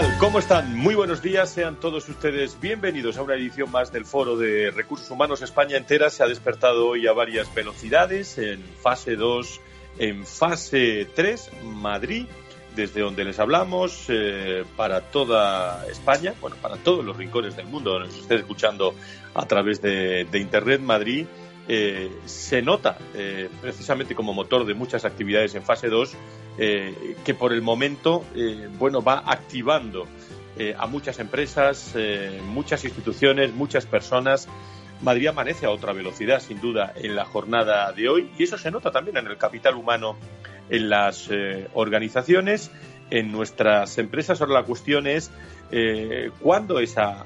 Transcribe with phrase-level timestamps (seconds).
[0.00, 0.18] Tal?
[0.18, 0.76] ¿Cómo están?
[0.76, 5.10] Muy buenos días, sean todos ustedes bienvenidos a una edición más del Foro de Recursos
[5.10, 5.40] Humanos.
[5.40, 9.60] España entera se ha despertado hoy a varias velocidades, en fase 2,
[9.98, 12.26] en fase 3, Madrid,
[12.74, 17.98] desde donde les hablamos, eh, para toda España, bueno, para todos los rincones del mundo,
[17.98, 18.94] nos esté escuchando
[19.34, 21.26] a través de, Internet, Madrid.
[21.68, 26.14] Eh, se nota eh, precisamente como motor de muchas actividades en fase 2
[26.58, 28.24] eh, que por el momento
[28.78, 30.06] bueno, va activando
[30.78, 31.94] a muchas empresas,
[32.48, 34.48] muchas instituciones, muchas personas.
[35.02, 38.70] Madrid amanece a otra velocidad, sin duda, en la jornada de hoy y eso se
[38.70, 40.16] nota también en el capital humano
[40.70, 41.28] en las
[41.74, 42.70] organizaciones,
[43.10, 44.40] en nuestras empresas.
[44.40, 45.30] Ahora la cuestión es
[46.40, 47.24] cuándo esa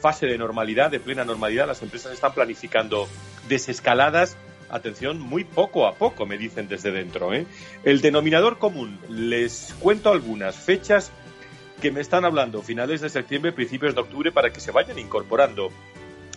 [0.00, 3.08] fase de normalidad, de plena normalidad, las empresas están planificando
[3.48, 4.36] desescaladas
[4.72, 7.32] atención, muy poco a poco, me dicen desde dentro.
[7.32, 7.46] ¿eh?
[7.84, 11.12] El denominador común, les cuento algunas fechas
[11.80, 15.68] que me están hablando, finales de septiembre, principios de octubre, para que se vayan incorporando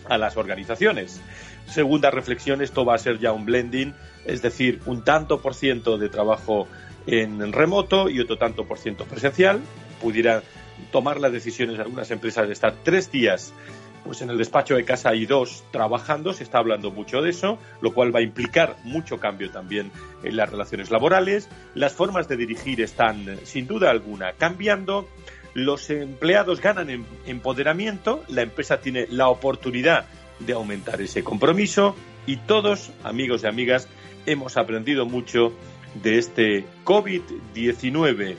[0.08, 1.20] a las organizaciones.
[1.66, 3.94] Segunda reflexión, esto va a ser ya un blending,
[4.24, 6.68] es decir, un tanto por ciento de trabajo
[7.06, 9.60] en remoto y otro tanto por ciento presencial.
[10.00, 10.42] Pudiera
[10.90, 13.52] tomar las decisiones algunas empresas de estar tres días
[14.06, 17.58] pues en el despacho de casa hay dos trabajando, se está hablando mucho de eso,
[17.80, 19.90] lo cual va a implicar mucho cambio también
[20.22, 21.48] en las relaciones laborales.
[21.74, 25.08] Las formas de dirigir están, sin duda alguna, cambiando.
[25.54, 30.06] Los empleados ganan en empoderamiento, la empresa tiene la oportunidad
[30.38, 33.88] de aumentar ese compromiso y todos, amigos y amigas,
[34.26, 35.52] hemos aprendido mucho
[36.02, 38.36] de este COVID-19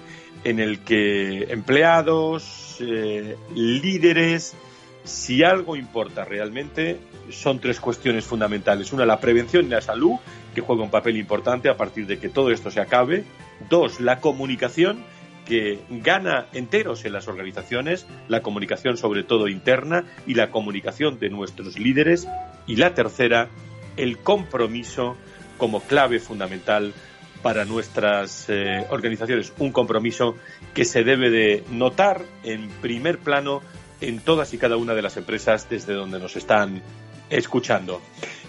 [0.47, 4.55] en el que empleados, eh, líderes,
[5.03, 6.99] si algo importa realmente,
[7.29, 8.93] son tres cuestiones fundamentales.
[8.93, 10.13] Una, la prevención y la salud,
[10.55, 13.25] que juega un papel importante a partir de que todo esto se acabe.
[13.69, 15.03] Dos, la comunicación,
[15.45, 21.29] que gana enteros en las organizaciones, la comunicación sobre todo interna y la comunicación de
[21.29, 22.25] nuestros líderes.
[22.67, 23.49] Y la tercera,
[23.97, 25.17] el compromiso
[25.57, 26.93] como clave fundamental
[27.41, 29.53] para nuestras eh, organizaciones.
[29.57, 30.35] Un compromiso
[30.73, 33.61] que se debe de notar en primer plano
[34.01, 36.81] en todas y cada una de las empresas desde donde nos están
[37.29, 38.01] escuchando.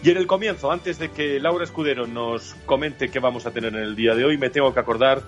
[0.03, 3.75] Y en el comienzo, antes de que Laura Escudero nos comente qué vamos a tener
[3.75, 5.23] en el día de hoy, me tengo que acordar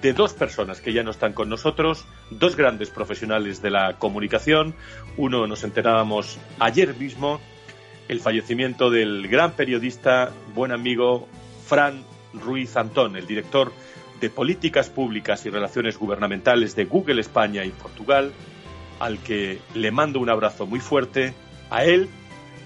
[0.00, 4.74] de dos personas que ya no están con nosotros, dos grandes profesionales de la comunicación.
[5.16, 7.40] Uno nos enterábamos ayer mismo,
[8.08, 11.26] el fallecimiento del gran periodista, buen amigo
[11.66, 12.04] Fran
[12.40, 13.72] Ruiz Antón, el director
[14.20, 18.32] de Políticas Públicas y Relaciones Gubernamentales de Google España y Portugal,
[19.00, 21.34] al que le mando un abrazo muy fuerte,
[21.70, 22.08] a él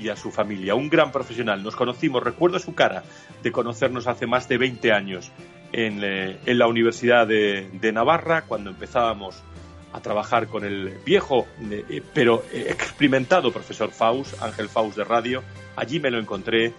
[0.01, 0.75] y a su familia.
[0.75, 1.63] Un gran profesional.
[1.63, 3.03] Nos conocimos, recuerdo su cara,
[3.43, 5.33] de conocernos hace más de 20 años
[5.73, 9.43] en, eh, la Universidad de, Navarra, cuando empezábamos
[9.93, 15.43] a trabajar con el viejo eh, pero experimentado profesor Faust, Ángel Faust de radio.
[15.77, 16.75] Allí me lo encontré,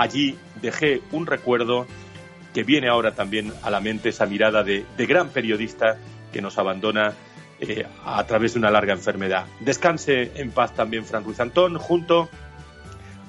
[0.00, 1.86] allí dejé un recuerdo
[2.54, 5.98] que viene ahora también a la mente esa mirada de gran periodista
[6.32, 7.14] que nos abandona
[7.62, 9.44] eh, a través de una larga enfermedad.
[9.60, 12.30] Descanse en paz también Fran Ruiz Antón, junto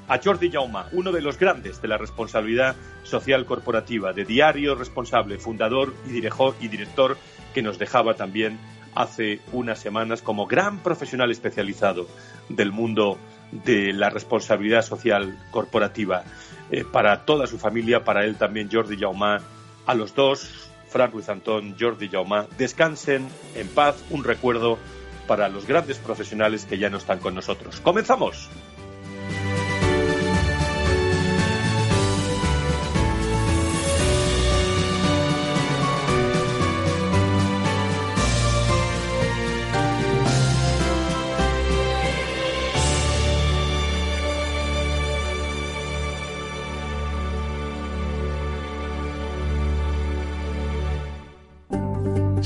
[0.07, 5.37] a Jordi Jauma, uno de los grandes de la responsabilidad social corporativa, de Diario Responsable,
[5.37, 7.17] fundador y, y director
[7.53, 8.57] que nos dejaba también
[8.95, 12.07] hace unas semanas como gran profesional especializado
[12.47, 13.17] del mundo
[13.51, 16.23] de la responsabilidad social corporativa.
[16.71, 19.41] Eh, para toda su familia, para él también Jordi Jauma,
[19.85, 24.77] a los dos Fran Ruiz Antón, Jordi Jaumá, descansen en paz, un recuerdo
[25.27, 27.79] para los grandes profesionales que ya no están con nosotros.
[27.81, 28.49] ¡Comenzamos!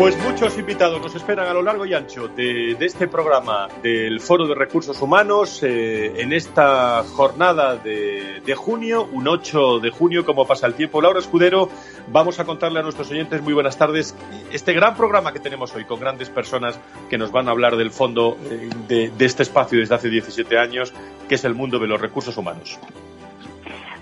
[0.00, 4.46] Pues muchos invitados nos esperan a lo largo y ancho de, este programa del Foro
[4.46, 10.66] de Recursos Humanos eh, en esta jornada de, junio, un 8 de junio, como pasa
[10.66, 11.02] el tiempo.
[11.02, 11.68] Laura Escudero,
[12.08, 14.16] vamos a contarle a nuestros oyentes muy buenas tardes
[14.50, 16.80] este gran programa que tenemos hoy con grandes personas
[17.10, 20.56] que nos van a hablar del fondo eh, de, de este espacio desde hace 17
[20.56, 20.94] años,
[21.28, 22.80] que es el mundo de los recursos humanos.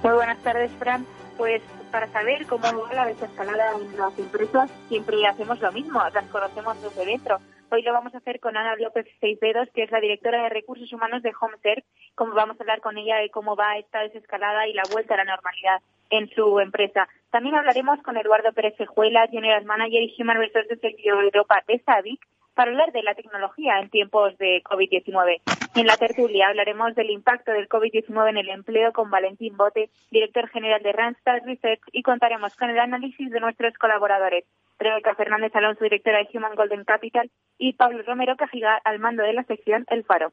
[0.04, 1.04] Muy buenas tardes, Fran.
[1.36, 6.26] Pues para saber cómo va la desescalada en las empresas, siempre hacemos lo mismo, las
[6.26, 7.38] conocemos desde dentro.
[7.70, 10.90] Hoy lo vamos a hacer con Ana López Seipedos, que es la directora de Recursos
[10.92, 14.72] Humanos de HomeServe, como vamos a hablar con ella de cómo va esta desescalada y
[14.72, 15.80] la vuelta a la normalidad
[16.10, 17.08] en su empresa.
[17.30, 22.20] También hablaremos con Eduardo Pérez Cejuela, General Manager y Human Resources de Europa de SADIC,
[22.58, 25.42] para hablar de la tecnología en tiempos de COVID-19.
[25.76, 30.48] En la tertulia hablaremos del impacto del COVID-19 en el empleo con Valentín Bote, director
[30.48, 34.44] general de Randstad Research, y contaremos con el análisis de nuestros colaboradores,
[34.76, 39.34] Rebeca Fernández Alonso, directora de Human Golden Capital, y Pablo Romero Cajiga, al mando de
[39.34, 40.32] la sección El Faro.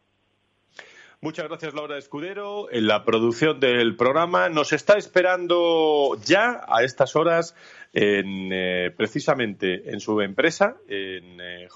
[1.22, 2.70] Muchas gracias, Laura Escudero.
[2.72, 7.56] En la producción del programa nos está esperando ya a estas horas,
[7.94, 11.68] en, eh, precisamente en su empresa, en eh,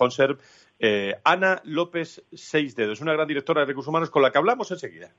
[0.80, 4.70] eh, Ana López Seis Dedos, una gran directora de recursos humanos con la que hablamos
[4.72, 5.12] enseguida.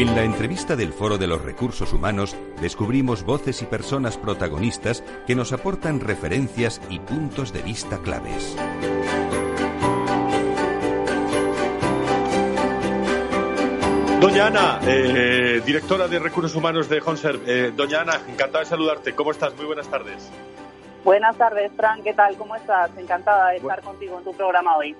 [0.00, 5.34] En la entrevista del Foro de los Recursos Humanos descubrimos voces y personas protagonistas que
[5.34, 8.56] nos aportan referencias y puntos de vista claves.
[14.22, 17.38] Doña Ana, eh, directora de Recursos Humanos de Honser.
[17.46, 19.14] Eh, doña Ana, encantada de saludarte.
[19.14, 19.54] ¿Cómo estás?
[19.54, 20.30] Muy buenas tardes.
[21.04, 22.02] Buenas tardes, Fran.
[22.02, 22.38] ¿Qué tal?
[22.38, 22.90] ¿Cómo estás?
[22.96, 24.96] Encantada de estar contigo en tu programa hoy.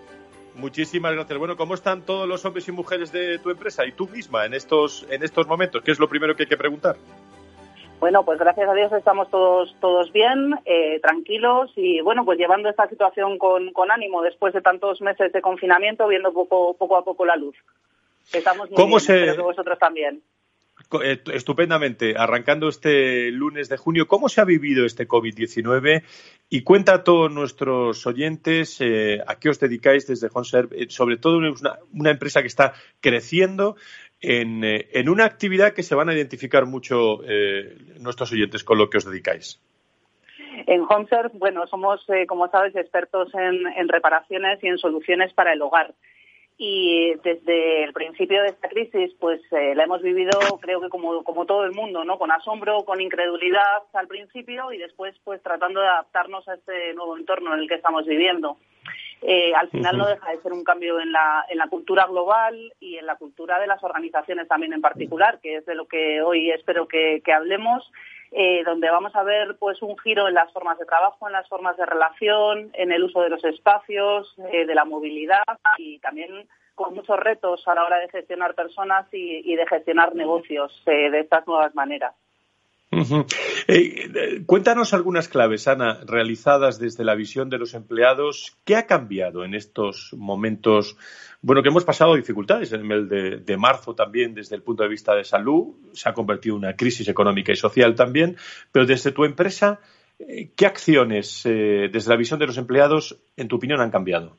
[0.54, 1.38] Muchísimas gracias.
[1.38, 4.54] Bueno, ¿cómo están todos los hombres y mujeres de tu empresa y tú misma en
[4.54, 5.82] estos, en estos momentos?
[5.82, 6.96] ¿Qué es lo primero que hay que preguntar?
[8.00, 12.70] Bueno, pues gracias a Dios estamos todos todos bien, eh, tranquilos y bueno, pues llevando
[12.70, 17.04] esta situación con, con, ánimo después de tantos meses de confinamiento, viendo poco poco a
[17.04, 17.54] poco la luz.
[18.32, 19.20] Estamos muy ¿Cómo bien, se...
[19.20, 20.22] espero que vosotros también.
[20.92, 22.14] Eh, estupendamente.
[22.16, 26.02] Arrancando este lunes de junio, ¿cómo se ha vivido este COVID-19?
[26.48, 31.16] Y cuenta a todos nuestros oyentes eh, a qué os dedicáis desde Honserv, eh, sobre
[31.16, 33.76] todo una, una, empresa que está creciendo
[34.20, 37.20] en, una actividad que se van a identificar mucho
[38.00, 39.60] nuestros oyentes con lo que os dedicáis.
[40.66, 45.94] En HomeServe, bueno, somos, como sabes, expertos en reparaciones y en soluciones para el hogar
[46.62, 51.24] y desde el principio de esta crisis pues eh, la hemos vivido creo que como,
[51.24, 55.80] como todo el mundo no con asombro con incredulidad al principio y después pues tratando
[55.80, 58.58] de adaptarnos a este nuevo entorno en el que estamos viviendo.
[59.22, 62.74] Eh, al final no deja de ser un cambio en la, en la cultura global
[62.78, 66.20] y en la cultura de las organizaciones también en particular que es de lo que
[66.20, 67.90] hoy espero que, que hablemos
[68.32, 71.48] eh, donde vamos a ver pues un giro en las formas de trabajo, en las
[71.48, 75.42] formas de relación, en el uso de los espacios, eh, de la movilidad
[75.78, 80.82] y también con muchos retos a la hora de gestionar personas y, de gestionar negocios
[80.86, 82.14] eh, de estas nuevas maneras.
[83.68, 88.56] Eh, cuéntanos algunas claves, Ana, realizadas desde la visión de los empleados.
[88.64, 90.96] ¿Qué ha cambiado en estos momentos?
[91.40, 94.88] Bueno, que hemos pasado dificultades en el de, de, marzo también desde el punto de
[94.88, 95.76] vista de salud.
[95.92, 98.36] Se ha convertido en una crisis económica y social también.
[98.72, 99.78] Pero desde tu empresa,
[100.18, 104.36] eh, ¿qué acciones eh, desde la visión de los empleados, en tu opinión, han cambiado?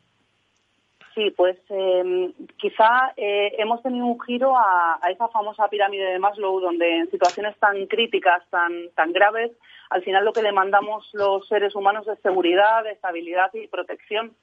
[1.13, 6.99] Sí, pues eh, quizá hemos tenido un giro a, esa famosa pirámide de Maslow, donde
[6.99, 9.51] en situaciones tan críticas, tan, tan graves,
[9.89, 14.33] al final lo que demandamos los seres humanos es seguridad, estabilidad y protección.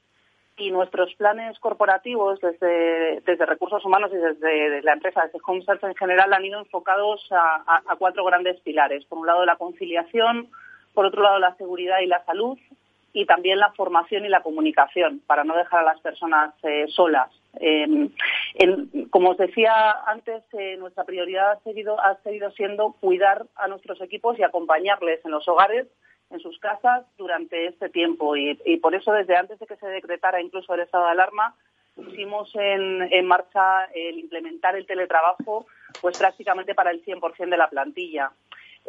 [0.59, 5.95] Y nuestros planes corporativos desde, desde recursos humanos y desde la empresa, desde HomeSearch en
[5.95, 9.05] general, han ido enfocados a cuatro grandes pilares.
[9.05, 10.51] Por un lado, la conciliación,
[10.95, 12.59] por otro lado, la seguridad y la salud,
[13.13, 17.31] y también la formación y la comunicación para no dejar a las personas eh, solas.
[17.55, 18.13] En,
[19.11, 19.73] como os decía
[20.07, 25.25] antes, eh, nuestra prioridad ha seguido, ha seguido siendo cuidar a nuestros equipos y acompañarles
[25.25, 25.87] en los hogares,
[26.31, 28.37] en sus casas, durante este tiempo.
[28.37, 31.55] Y, y por eso, desde antes de que se decretara incluso el estado de alarma,
[31.99, 35.67] pusimos en, marcha el implementar el teletrabajo
[36.01, 38.31] pues prácticamente para el 100% de la plantilla.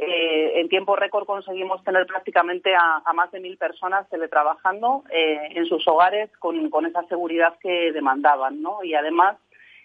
[0.01, 5.65] Eh, en tiempo récord conseguimos tener prácticamente a, más de mil personas teletrabajando eh, en
[5.65, 8.81] sus hogares con, esa seguridad que demandaban, ¿no?
[8.81, 9.35] Y además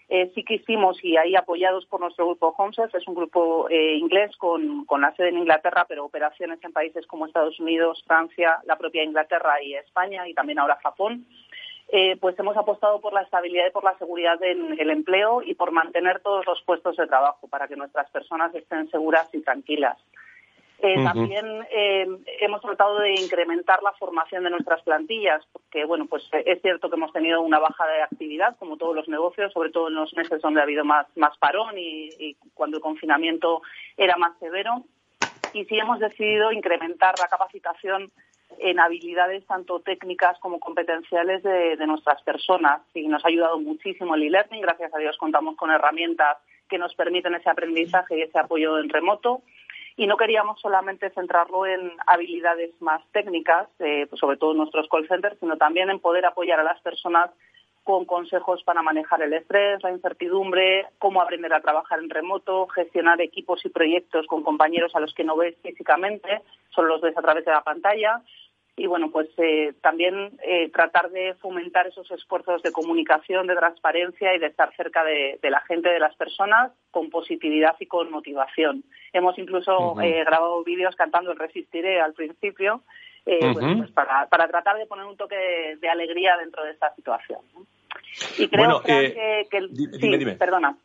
[0.07, 3.95] eh, sí que hicimos, y ahí apoyados por nuestro grupo HomeServe, es un grupo eh,
[3.95, 8.59] inglés con, con, la sede en Inglaterra, pero operaciones en países como Estados Unidos, Francia,
[8.65, 11.25] la propia Inglaterra y España, y también ahora Japón.
[11.97, 15.55] Eh, pues hemos apostado por la estabilidad y por la seguridad en el empleo y
[15.55, 19.97] por mantener todos los puestos de trabajo para que nuestras personas estén seguras y tranquilas.
[20.79, 22.05] Eh, también eh,
[22.41, 26.97] hemos tratado de incrementar la formación de nuestras plantillas, porque bueno, pues es cierto que
[26.97, 30.41] hemos tenido una baja de actividad, como todos los negocios, sobre todo en los meses
[30.41, 33.61] donde ha habido más, más parón y, y cuando el confinamiento
[33.95, 34.83] era más severo.
[35.53, 38.11] Y sí hemos decidido incrementar la capacitación
[38.59, 42.81] en habilidades tanto técnicas como competenciales de, nuestras personas.
[42.93, 44.61] Y nos ha ayudado muchísimo el e-learning.
[44.61, 46.37] Gracias a Dios contamos con herramientas
[46.69, 49.43] que nos permiten ese aprendizaje y ese apoyo en remoto
[49.97, 54.89] y no queríamos solamente centrarlo en habilidades más técnicas, eh, pues sobre todo en nuestros
[54.89, 57.31] call centers, sino también en poder apoyar a las personas
[57.85, 63.21] con consejos para manejar el estrés, la incertidumbre, cómo aprender a trabajar en remoto, gestionar
[63.21, 67.21] equipos y proyectos con compañeros a los que no ves físicamente, solo los ves a
[67.21, 68.21] través de la pantalla,
[68.77, 74.35] y bueno, pues eh, también eh, tratar de fomentar esos esfuerzos de comunicación, de transparencia
[74.35, 78.83] y de estar cerca de, la gente, de las personas, con positividad y con motivación.
[79.13, 82.81] Hemos incluso eh, grabado vídeos cantando el Resistiré al principio,
[83.23, 87.39] pues para, para, tratar de poner un toque de, alegría dentro de esta situación.
[88.37, 89.45] Y creo que,
[89.99, 90.77] sí, perdona.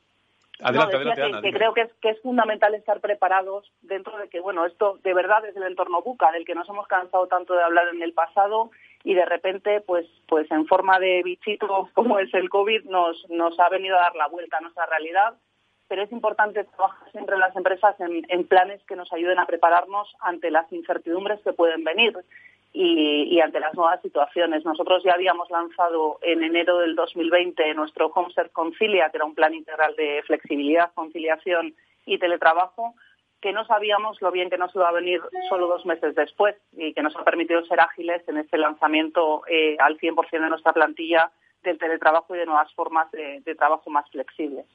[0.63, 4.67] Adelante, adelante, que, creo que es, que es fundamental estar preparados dentro de que, bueno,
[4.67, 7.89] esto de verdad es el entorno buca, del que nos hemos cansado tanto de hablar
[7.93, 8.71] en el pasado
[9.03, 13.59] y de repente, pues, pues en forma de bichito como es el COVID, nos, nos
[13.59, 15.35] ha venido a dar la vuelta a nuestra realidad.
[15.89, 19.47] Pero es importante trabajar siempre en las empresas en, en planes que nos ayuden a
[19.47, 22.17] prepararnos ante las incertidumbres que pueden venir
[22.73, 24.65] y, ante las nuevas situaciones.
[24.65, 29.55] Nosotros ya habíamos lanzado en enero del 2020 nuestro HomeServe Concilia, que era un plan
[29.55, 31.75] integral de flexibilidad, conciliación
[32.07, 32.95] y teletrabajo,
[33.41, 36.93] que no sabíamos lo bien que nos iba a venir solo dos meses después y
[36.93, 41.31] que nos ha permitido ser ágiles en este lanzamiento eh, al 100% de nuestra plantilla
[41.63, 44.67] del teletrabajo y de nuevas formas de trabajo más flexibles.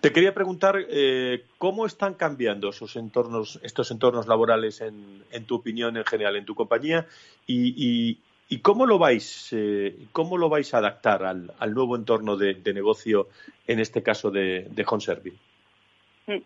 [0.00, 5.96] Te quería preguntar eh, cómo están cambiando esos entornos, estos entornos laborales en, tu opinión
[5.96, 7.06] en general, en tu compañía,
[7.46, 8.18] y,
[8.62, 13.28] cómo lo vais, eh, cómo lo vais a adaptar al, nuevo entorno de, negocio,
[13.66, 16.42] en este caso de, de mm.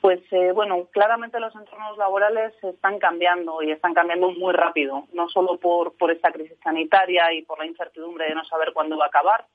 [0.00, 5.28] Pues eh, bueno, claramente los entornos laborales están cambiando y están cambiando muy rápido, no
[5.28, 9.06] solo por, por esta crisis sanitaria y por la incertidumbre de no saber cuándo va
[9.06, 9.46] a acabar,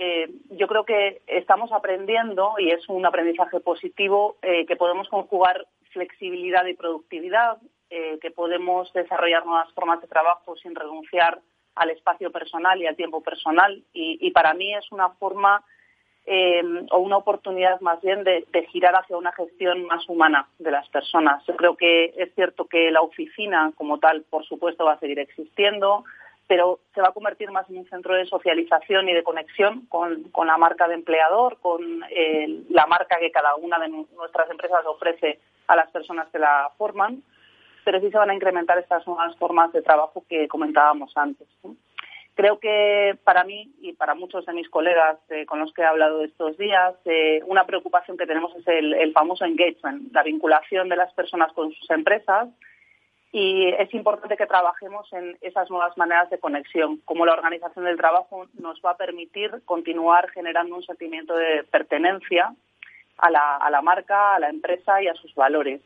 [0.00, 5.66] eh, yo creo que estamos aprendiendo y es un aprendizaje positivo eh, que podemos conjugar
[5.90, 7.58] flexibilidad y productividad,
[7.90, 11.40] eh, que podemos desarrollar nuevas formas de trabajo sin renunciar
[11.74, 13.82] al espacio personal y al tiempo personal.
[13.92, 15.64] Y, para mí es una forma
[16.90, 20.86] o una oportunidad más bien de, de, girar hacia una gestión más humana de las
[20.90, 21.42] personas.
[21.46, 25.18] Yo creo que es cierto que la oficina como tal, por supuesto, va a seguir
[25.18, 26.04] existiendo
[26.48, 30.30] pero se va a convertir más en un centro de socialización y de conexión con,
[30.46, 35.40] la marca de empleador, con eh, la marca que cada una de nuestras empresas ofrece
[35.66, 37.22] a las personas que la forman,
[37.84, 41.46] pero sí se van a incrementar estas nuevas formas de trabajo que comentábamos antes.
[42.34, 45.84] Creo que para mí y para muchos de mis colegas eh, con los que he
[45.84, 50.96] hablado estos días, eh, una preocupación que tenemos es el famoso engagement, la vinculación de
[50.96, 52.48] las personas con sus empresas,
[53.30, 57.98] y es importante que trabajemos en esas nuevas maneras de conexión, como la organización del
[57.98, 62.54] trabajo nos va a permitir continuar generando un sentimiento de pertenencia
[63.18, 65.82] a la, a la marca, a la empresa y a sus valores.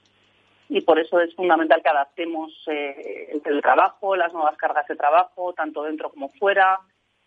[0.69, 5.53] Y por eso es fundamental que adaptemos eh, el trabajo, las nuevas cargas de trabajo,
[5.53, 6.79] tanto dentro como fuera,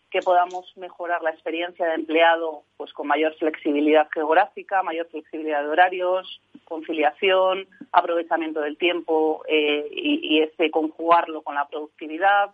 [0.10, 5.70] que podamos mejorar la experiencia de empleado pues con mayor flexibilidad geográfica, mayor flexibilidad de
[5.70, 12.52] horarios, conciliación, aprovechamiento del tiempo eh, y, este conjugarlo con la productividad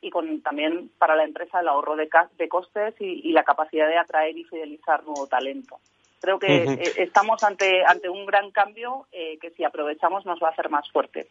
[0.00, 2.08] y con también para la empresa el ahorro de,
[2.48, 5.78] costes y, la capacidad de atraer y fidelizar nuevo talento.
[6.20, 10.48] Creo que eh, estamos ante, ante un gran cambio eh, que si aprovechamos nos va
[10.48, 11.26] a hacer más fuertes.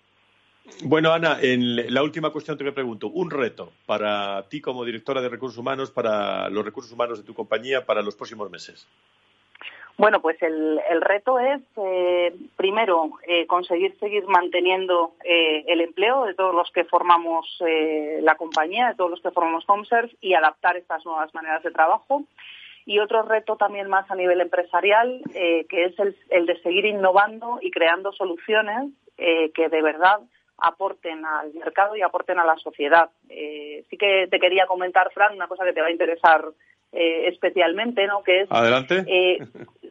[0.83, 5.29] Bueno, Ana, en la última cuestión te pregunto, un reto para ti como directora de
[5.29, 8.87] recursos humanos, para los recursos humanos de tu compañía para los próximos meses.
[9.99, 16.35] Bueno, pues el, reto es, eh, primero, eh, conseguir seguir manteniendo eh, el empleo de
[16.35, 17.61] todos los que formamos
[18.21, 22.23] la compañía, de todos los que formamos HomeServe y adaptar estas nuevas maneras de trabajo.
[22.85, 27.69] Y otro reto también más a nivel empresarial, que es el, de seguir innovando y
[27.69, 30.21] creando soluciones que de verdad
[30.61, 33.09] aporten al mercado y aporten a la sociedad.
[33.27, 36.45] sí que te quería comentar, Fran, una cosa que te va a interesar
[36.91, 38.23] especialmente, ¿no?
[38.23, 39.05] Que es Adelante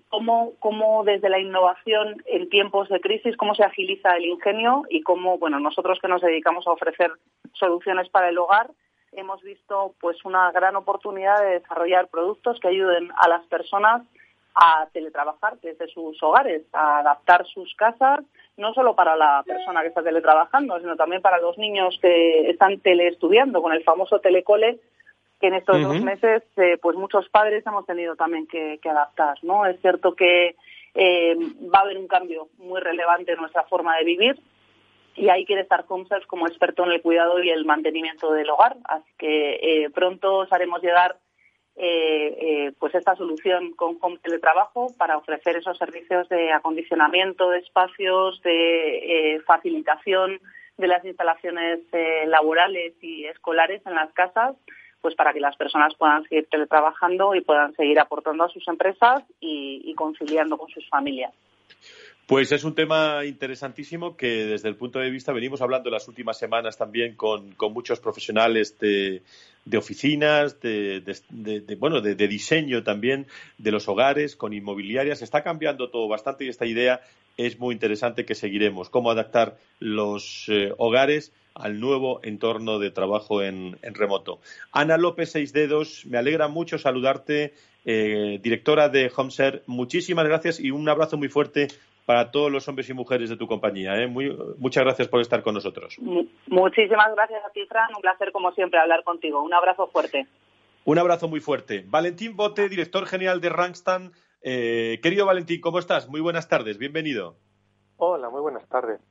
[0.08, 5.02] cómo, cómo desde la innovación en tiempos de crisis, cómo se agiliza el ingenio y
[5.02, 7.12] cómo, bueno, nosotros que nos dedicamos a ofrecer
[7.52, 8.70] soluciones para el hogar,
[9.12, 14.02] hemos visto pues una gran oportunidad de desarrollar productos que ayuden a las personas
[14.60, 18.20] a teletrabajar desde sus hogares, a adaptar sus casas,
[18.56, 22.80] no solo para la persona que está teletrabajando, sino también para los niños que están
[22.80, 24.80] teleestudiando con el famoso telecole
[25.40, 29.64] que en estos dos meses eh, pues muchos padres hemos tenido también que, adaptar no
[29.66, 30.56] es cierto que
[30.94, 31.36] eh,
[31.72, 34.40] va a haber un cambio muy relevante en nuestra forma de vivir
[35.14, 38.76] y ahí quiere estar HomeServe como experto en el cuidado y el mantenimiento del hogar.
[38.84, 41.16] Así que eh, pronto os haremos llegar
[42.78, 49.40] pues esta solución con home teletrabajo para ofrecer esos servicios de acondicionamiento de espacios de
[49.46, 50.40] facilitación
[50.76, 51.80] de las instalaciones
[52.26, 54.56] laborales y escolares en las casas
[55.00, 59.22] pues para que las personas puedan seguir teletrabajando y puedan seguir aportando a sus empresas
[59.40, 61.32] y, conciliando con sus familias.
[62.28, 66.08] Pues es un tema interesantísimo que desde el punto de vista venimos hablando en las
[66.08, 69.22] últimas semanas también con, muchos profesionales de,
[69.74, 71.00] oficinas, de,
[71.78, 75.22] bueno, de, diseño también de los hogares, con inmobiliarias.
[75.22, 77.00] Está cambiando todo bastante y esta idea
[77.38, 78.90] es muy interesante que seguiremos.
[78.90, 84.38] Cómo adaptar los eh, hogares al nuevo entorno de trabajo en, remoto.
[84.70, 87.54] Ana López Seis Dedos, me alegra mucho saludarte,
[87.86, 89.62] eh, directora de HomeShare.
[89.66, 91.68] Muchísimas gracias y un abrazo muy fuerte
[92.08, 93.94] para todos los hombres y mujeres de tu compañía.
[93.96, 94.08] ¿eh?
[94.08, 95.98] muchas gracias por estar con nosotros.
[96.46, 97.90] Muchísimas gracias a ti, Fran.
[97.94, 99.42] Un placer, como siempre, hablar contigo.
[99.42, 100.26] Un abrazo fuerte.
[100.86, 101.84] Un abrazo muy fuerte.
[101.86, 104.12] Valentín Bote, director general de Rangstan.
[104.40, 106.08] Eh, querido Valentín, ¿cómo estás?
[106.08, 106.78] Muy buenas tardes.
[106.78, 107.36] Bienvenido.
[107.98, 109.02] Hola, muy buenas tardes.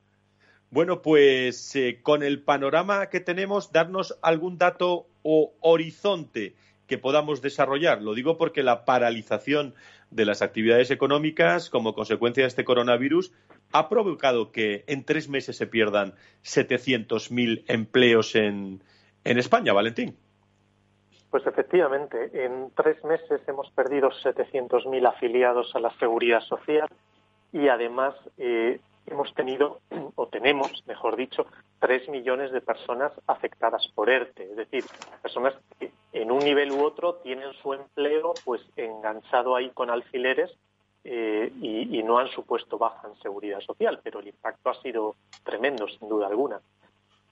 [0.72, 6.56] Bueno, pues eh, con el panorama que tenemos, darnos algún dato o horizonte
[6.88, 8.02] que podamos desarrollar.
[8.02, 9.76] Lo digo porque la paralización
[10.12, 13.32] de las actividades económicas como consecuencia de este coronavirus
[13.72, 18.82] ha provocado que en tres meses se pierdan 700.000 empleos en,
[19.24, 20.16] en España, Valentín.
[21.30, 26.88] Pues efectivamente, en tres meses hemos perdido 700.000 afiliados a la seguridad social
[27.52, 29.80] y además eh, hemos tenido,
[30.16, 31.46] o tenemos, mejor dicho,
[31.80, 34.86] tres millones de personas afectadas por ERTE, es decir,
[35.22, 40.52] personas que en un nivel u otro tienen su empleo pues enganchado ahí con alfileres
[41.04, 45.88] eh, y, no han supuesto baja en seguridad social, pero el impacto ha sido tremendo,
[45.88, 46.60] sin duda alguna.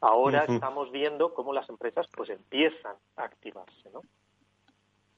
[0.01, 4.01] Ahora estamos viendo cómo las empresas pues empiezan a activarse, ¿no?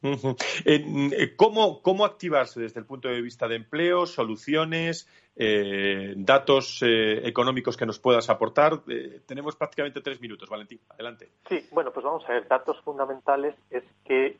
[0.01, 7.27] Eh, ¿Cómo, ¿Cómo, activarse desde el punto de vista de empleo, soluciones, eh, datos eh,
[7.27, 8.81] económicos que nos puedas aportar?
[9.25, 10.79] tenemos prácticamente tres minutos, Valentín.
[10.89, 11.31] Adelante.
[11.49, 12.47] Sí, bueno, pues vamos a ver.
[12.47, 14.37] Datos fundamentales es que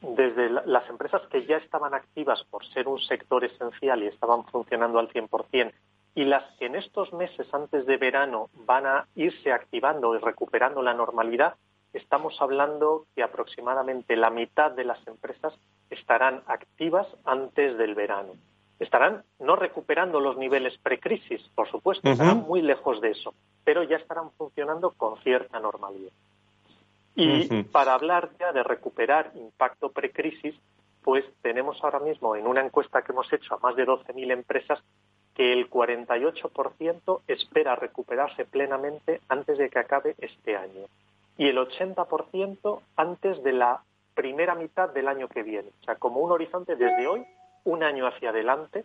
[0.00, 4.98] desde las empresas que ya estaban activas por ser un sector esencial y estaban funcionando
[4.98, 5.72] al 100%,
[6.14, 10.82] y las que en estos meses antes de verano van a irse activando y recuperando
[10.82, 11.54] la normalidad,
[11.94, 15.54] estamos hablando que aproximadamente la mitad de las empresas
[15.90, 18.32] estarán activas antes del verano.
[18.80, 23.96] Estarán no recuperando los niveles precrisis, por supuesto, estarán muy lejos de eso, pero ya
[23.96, 26.10] estarán funcionando con cierta normalidad.
[27.14, 30.56] Y para hablar ya de recuperar impacto precrisis,
[31.04, 34.80] pues tenemos ahora mismo en una encuesta que hemos hecho a más de 12.000 empresas
[35.34, 40.86] que el 48% espera recuperarse plenamente antes de que acabe este año
[41.36, 43.82] y el 80% antes de la
[44.14, 45.70] primera mitad del año que viene.
[45.80, 47.24] O sea, como un horizonte desde hoy,
[47.64, 48.84] un año hacia adelante,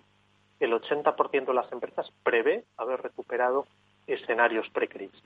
[0.60, 3.66] el 80% de las empresas prevé haber recuperado
[4.08, 5.22] escenarios precrisis.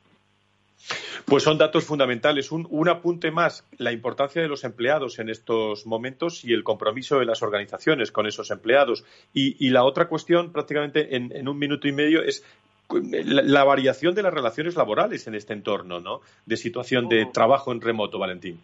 [1.26, 2.52] Pues son datos fundamentales.
[2.52, 7.26] Un, apunte más, la importancia de los empleados en estos momentos y el compromiso de
[7.26, 9.06] las organizaciones con esos empleados.
[9.34, 12.44] Y, la otra cuestión, prácticamente en, un minuto y medio, es
[12.90, 16.22] la, variación de las relaciones laborales en este entorno, ¿no?
[16.46, 18.62] De situación de trabajo en remoto, Valentín.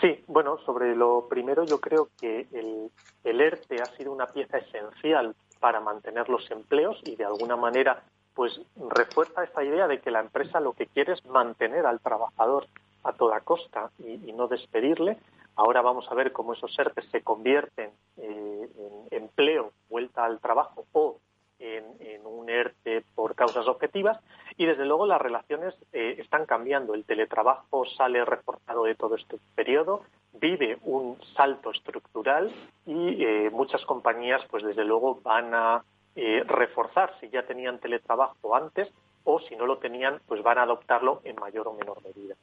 [0.00, 2.90] Sí, bueno, sobre lo primero yo creo que el,
[3.24, 8.02] el ERTE ha sido una pieza esencial para mantener los empleos y de alguna manera
[8.34, 12.66] pues refuerza esta idea de que la empresa lo que quiere es mantener al trabajador
[13.04, 15.18] a toda costa y, no despedirle.
[15.56, 18.68] Ahora vamos a ver cómo esos ERTE se convierten eh,
[19.10, 21.18] en, empleo, vuelta al trabajo o
[21.60, 24.18] en, un ERTE por causas objetivas
[24.56, 26.94] y desde luego las relaciones eh, están cambiando.
[26.94, 32.52] El teletrabajo sale reforzado de todo este periodo, vive un salto estructural
[32.86, 35.84] y eh, muchas compañías pues desde luego van a
[36.16, 38.88] eh, reforzar si ya tenían teletrabajo antes
[39.24, 42.34] o si no lo tenían pues van a adoptarlo en mayor o menor medida.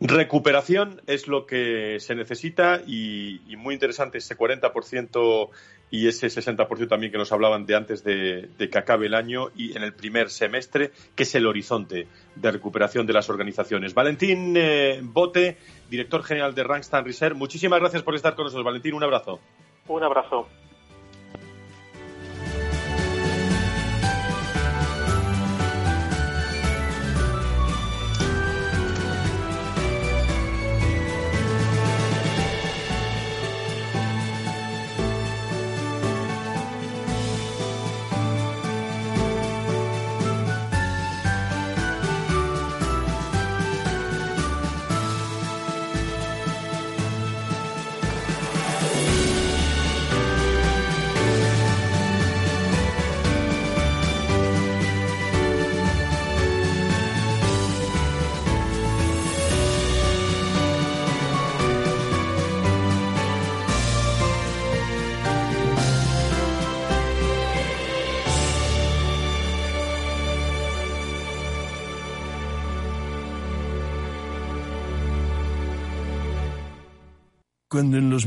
[0.00, 5.50] Recuperación es lo que se necesita y, muy interesante ese 40%
[5.90, 9.76] y ese 60% también que nos hablaban de antes de, que acabe el año y
[9.76, 13.92] en el primer semestre, que es el horizonte de recuperación de las organizaciones.
[13.92, 15.58] Valentín eh, Bote,
[15.90, 18.64] director general de Rangstad Research, muchísimas gracias por estar con nosotros.
[18.64, 19.38] Valentín, un abrazo.
[19.86, 20.48] Un abrazo.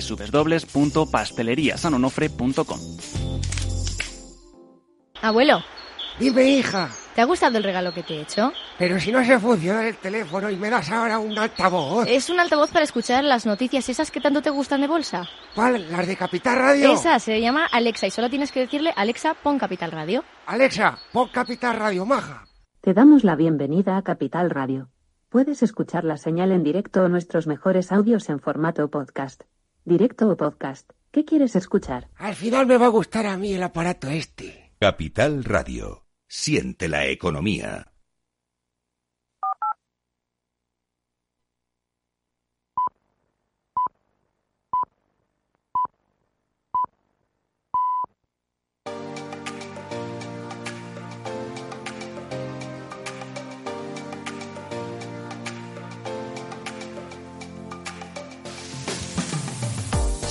[0.00, 2.78] www.pasteleriasanonofre.com.
[5.22, 5.60] Abuelo.
[6.18, 6.90] Dime, hija.
[7.14, 8.52] ¿Te ha gustado el regalo que te he hecho?
[8.78, 12.06] Pero si no se funciona el teléfono y me das ahora un altavoz.
[12.08, 15.28] Es un altavoz para escuchar las noticias esas que tanto te gustan de bolsa.
[15.54, 15.90] ¿Cuál?
[15.90, 16.92] ¿Las de Capital Radio?
[16.92, 20.24] Esa se llama Alexa y solo tienes que decirle Alexa, pon Capital Radio.
[20.46, 22.46] Alexa, pon Capital Radio, maja.
[22.80, 24.90] Te damos la bienvenida a Capital Radio.
[25.28, 29.42] Puedes escuchar la señal en directo o nuestros mejores audios en formato podcast.
[29.86, 30.90] Directo o podcast.
[31.12, 32.08] ¿Qué quieres escuchar?
[32.16, 34.72] Al final me va a gustar a mí el aparato este.
[34.80, 36.08] Capital Radio.
[36.26, 37.92] Siente la economía.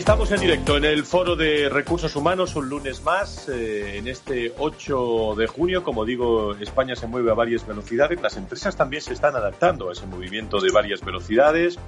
[0.00, 4.54] Estamos en directo en el Foro de Recursos Humanos, un lunes más, eh, en este
[4.56, 5.84] 8 de junio.
[5.84, 8.18] Como digo, España se mueve a varias velocidades.
[8.22, 11.78] Las empresas también se están adaptando a ese movimiento de varias velocidades.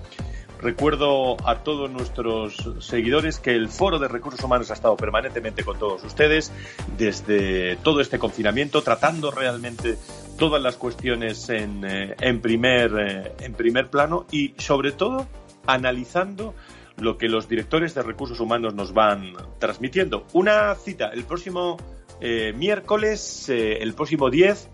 [0.60, 5.78] Recuerdo a todos nuestros seguidores que el Foro de Recursos Humanos ha estado permanentemente con
[5.78, 6.52] todos ustedes
[6.98, 9.96] desde todo este confinamiento, tratando realmente
[10.38, 15.26] todas las cuestiones en, eh, en primer, eh, en primer plano y, sobre todo,
[15.66, 16.54] analizando
[16.98, 20.26] lo que los directores de recursos humanos nos van transmitiendo.
[20.32, 21.76] Una cita, el próximo
[22.20, 24.70] eh, miércoles, eh, el próximo 10,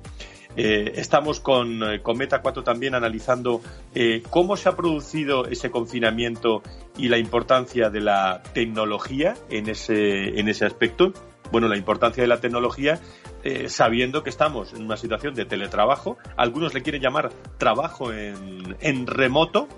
[0.57, 3.63] eh, estamos con, con, Meta 4 también analizando
[4.29, 6.63] cómo se ha producido ese confinamiento
[6.97, 11.13] y la importancia de la tecnología en ese, en ese aspecto.
[11.51, 13.01] Bueno, la importancia de la tecnología
[13.69, 16.19] sabiendo que estamos en una situación de teletrabajo.
[16.37, 19.69] Algunos le quieren llamar trabajo en, en remoto,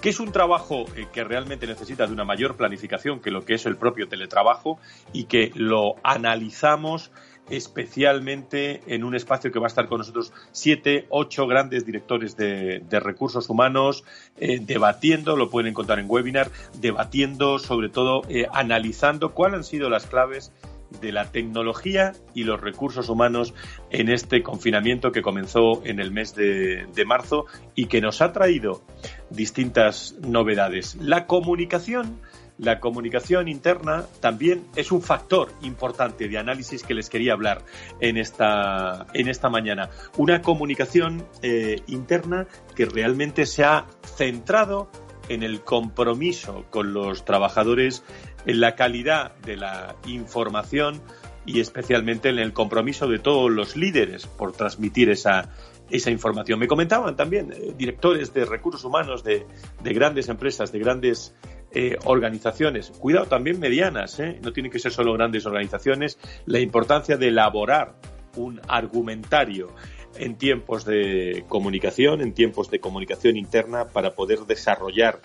[0.00, 3.54] que es un trabajo eh, que realmente necesita de una mayor planificación que lo que
[3.54, 4.78] es el propio teletrabajo
[5.12, 7.10] y que lo analizamos
[7.50, 12.82] especialmente en un espacio que va a estar con nosotros siete, ocho grandes directores de,
[12.90, 14.04] recursos humanos
[14.38, 19.90] eh, debatiendo, lo pueden encontrar en webinar, debatiendo, sobre todo eh, analizando cuáles han sido
[19.90, 20.52] las claves
[21.00, 23.54] de la tecnología y los recursos humanos
[23.90, 28.82] en este confinamiento que comenzó en el mes de, marzo y que nos ha traído
[29.30, 30.96] distintas novedades.
[31.00, 32.20] La comunicación,
[32.58, 37.64] la comunicación interna también es un factor importante de análisis que les quería hablar
[38.00, 39.88] en esta, en esta mañana.
[40.18, 44.90] Una comunicación eh, interna que realmente se ha centrado
[45.30, 48.04] en el compromiso con los trabajadores
[48.46, 51.00] en la calidad de la información
[51.46, 55.50] y especialmente en el compromiso de todos los líderes por transmitir esa,
[55.90, 56.58] esa información.
[56.58, 59.46] Me comentaban también eh, directores de recursos humanos de,
[59.82, 61.34] grandes empresas, de grandes
[61.72, 64.38] eh, organizaciones, cuidado también medianas, ¿eh?
[64.42, 67.94] no tienen que ser solo grandes organizaciones, la importancia de elaborar
[68.36, 69.74] un argumentario
[70.16, 75.20] en tiempos de comunicación, en tiempos de comunicación interna para poder desarrollar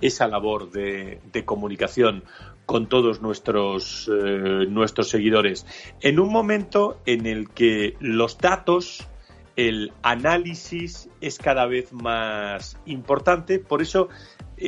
[0.00, 2.24] esa labor de, comunicación
[2.64, 5.66] con todos nuestros, eh, nuestros seguidores.
[6.00, 9.06] En un momento en el que los datos,
[9.54, 14.08] el análisis es cada vez más importante, por eso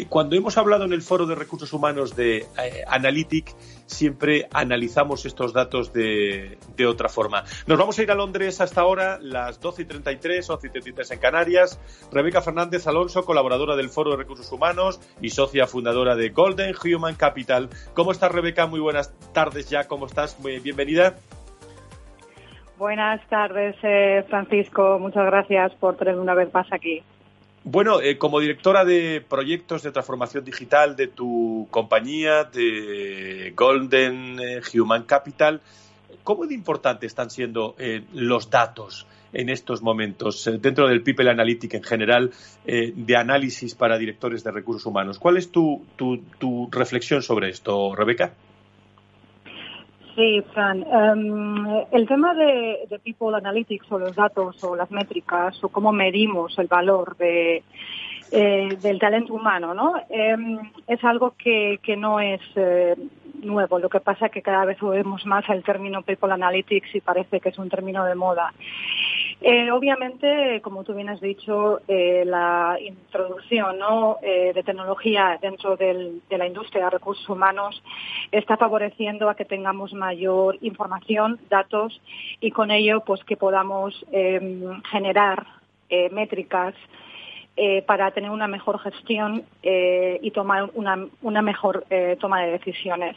[0.09, 3.55] cuando hemos hablado en el foro de recursos humanos de eh, Analytic,
[3.87, 7.45] siempre analizamos estos datos de, de, otra forma.
[7.67, 11.11] Nos vamos a ir a Londres hasta ahora, las 12 y 33, 11 y 33
[11.13, 11.81] en Canarias.
[12.13, 17.15] Rebeca Fernández Alonso, colaboradora del Foro de Recursos Humanos y socia fundadora de Golden Human
[17.15, 17.71] Capital.
[17.95, 18.67] ¿Cómo estás, Rebeca?
[18.67, 19.89] Muy buenas tardes ya.
[19.89, 20.39] ¿Cómo estás?
[20.41, 21.17] Muy bienvenida.
[22.77, 24.99] Buenas tardes, eh, Francisco.
[25.01, 27.03] Muchas gracias por tenerme una vez más aquí.
[27.65, 34.61] Bueno, eh, como directora de proyectos de transformación digital de tu compañía, de Golden eh,
[34.75, 35.61] Human Capital,
[36.23, 41.75] ¿cómo de importante están siendo eh, los datos en estos momentos dentro del People Analytics
[41.75, 42.33] en general
[42.65, 45.19] de análisis para directores de recursos humanos?
[45.19, 48.33] ¿Cuál es tu, tu reflexión sobre esto, Rebeca?
[50.19, 50.83] Sí, Fran.
[50.83, 56.59] Em, el tema de, People Analytics o los datos o las métricas o cómo medimos
[56.59, 57.63] el valor de,
[58.33, 59.95] eh, del talento humano, ¿no?
[60.11, 62.97] Em, es algo que, que no es eh,
[63.45, 63.79] nuevo.
[63.79, 67.39] Lo que pasa es que cada vez oímos más el término People Analytics y parece
[67.39, 68.53] que es un término de moda.
[69.41, 73.77] Eh, obviamente, como tú bien has dicho, eh, la introducción
[74.21, 77.81] eh, de tecnología dentro de la industria de recursos humanos
[78.33, 82.01] está favoreciendo a que tengamos mayor información, datos
[82.41, 85.47] y con ello pues que podamos em, generar
[86.11, 86.75] métricas
[87.87, 91.87] para tener una mejor gestión y tomar una, una mejor
[92.21, 93.17] toma de decisiones.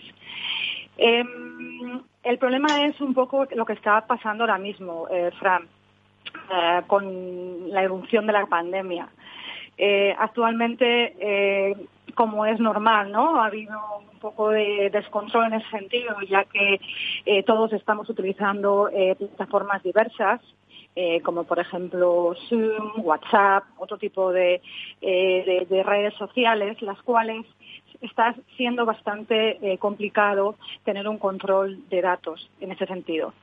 [0.97, 5.05] Em, el problema es un poco lo que está pasando ahora mismo,
[5.37, 5.67] Fran,
[6.53, 9.07] eh, con la irrupción de la pandemia.
[9.77, 11.75] Eh, actualmente, eh,
[12.13, 13.41] como es normal, ¿no?
[13.41, 13.79] Ha habido
[14.11, 16.79] un poco de descontrol en ese sentido, ya que
[17.45, 20.41] todos estamos utilizando plataformas diversas,
[21.23, 24.61] como por ejemplo Zoom, WhatsApp, otro tipo de
[25.01, 27.45] redes sociales, las cuales
[28.01, 33.33] está siendo bastante complicado tener un control de datos en ese sentido.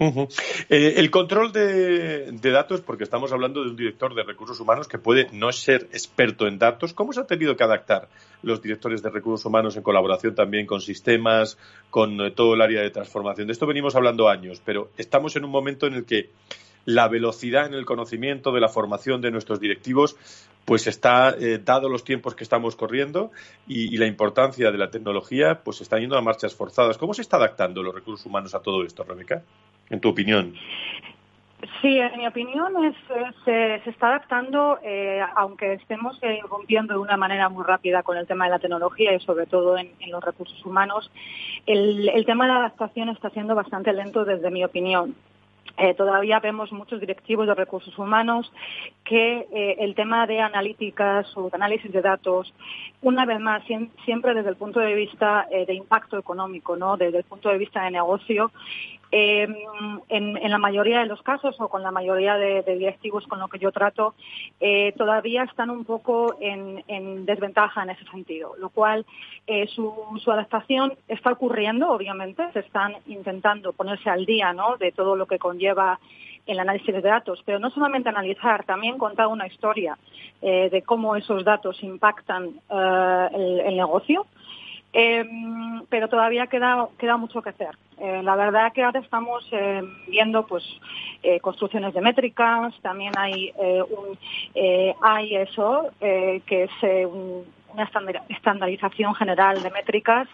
[0.00, 4.96] Eh, el control de, datos, porque estamos hablando de un director de recursos humanos que
[4.96, 8.08] puede no ser experto en datos, ¿cómo se han tenido que adaptar
[8.42, 11.58] los directores de recursos humanos en colaboración también con sistemas,
[11.90, 13.46] con eh, todo el área de transformación?
[13.46, 16.30] De esto venimos hablando años, pero estamos en un momento en el que
[16.86, 20.16] la velocidad en el conocimiento de la formación de nuestros directivos
[20.64, 23.32] pues está eh, dado los tiempos que estamos corriendo
[23.66, 26.96] y, y, la importancia de la tecnología pues está yendo a marchas forzadas.
[26.96, 29.42] ¿Cómo se está adaptando los recursos humanos a todo esto, Rebeca?
[29.90, 30.54] En tu opinión?
[31.82, 32.72] Sí, en mi opinión
[33.44, 38.26] se, está adaptando, eh, aunque estemos eh, rompiendo de una manera muy rápida con el
[38.26, 41.10] tema de la tecnología y sobre todo en, los recursos humanos,
[41.66, 45.14] el, tema de la adaptación está siendo bastante lento desde mi opinión.
[45.76, 48.50] Eh, todavía vemos muchos directivos de recursos humanos
[49.04, 52.52] que eh, el tema de analíticas o de análisis de datos,
[53.02, 53.62] una vez más,
[54.04, 56.96] siempre desde el punto de vista de impacto económico, ¿no?
[56.96, 58.50] desde el punto de vista de negocio,
[59.12, 63.58] en, la mayoría de los casos o con la mayoría de, directivos con los que
[63.58, 64.14] yo trato,
[64.96, 69.04] todavía están un poco en, desventaja en ese sentido, lo cual
[69.74, 74.76] su, su, adaptación está ocurriendo, obviamente, se están intentando ponerse al día ¿no?
[74.76, 75.98] de todo lo que conlleva
[76.46, 79.96] el análisis de datos, pero no solamente analizar, también contar una historia
[80.42, 84.26] eh, de cómo esos datos impactan eh, el, negocio.
[84.92, 87.76] Em, pero todavía queda, queda mucho que hacer.
[87.98, 89.48] Eh, la verdad que ahora estamos
[90.08, 90.64] viendo pues
[91.42, 94.18] construcciones de métricas, también hay un
[95.22, 97.20] ISO, que es
[97.72, 97.88] una
[98.30, 100.28] estandarización general de métricas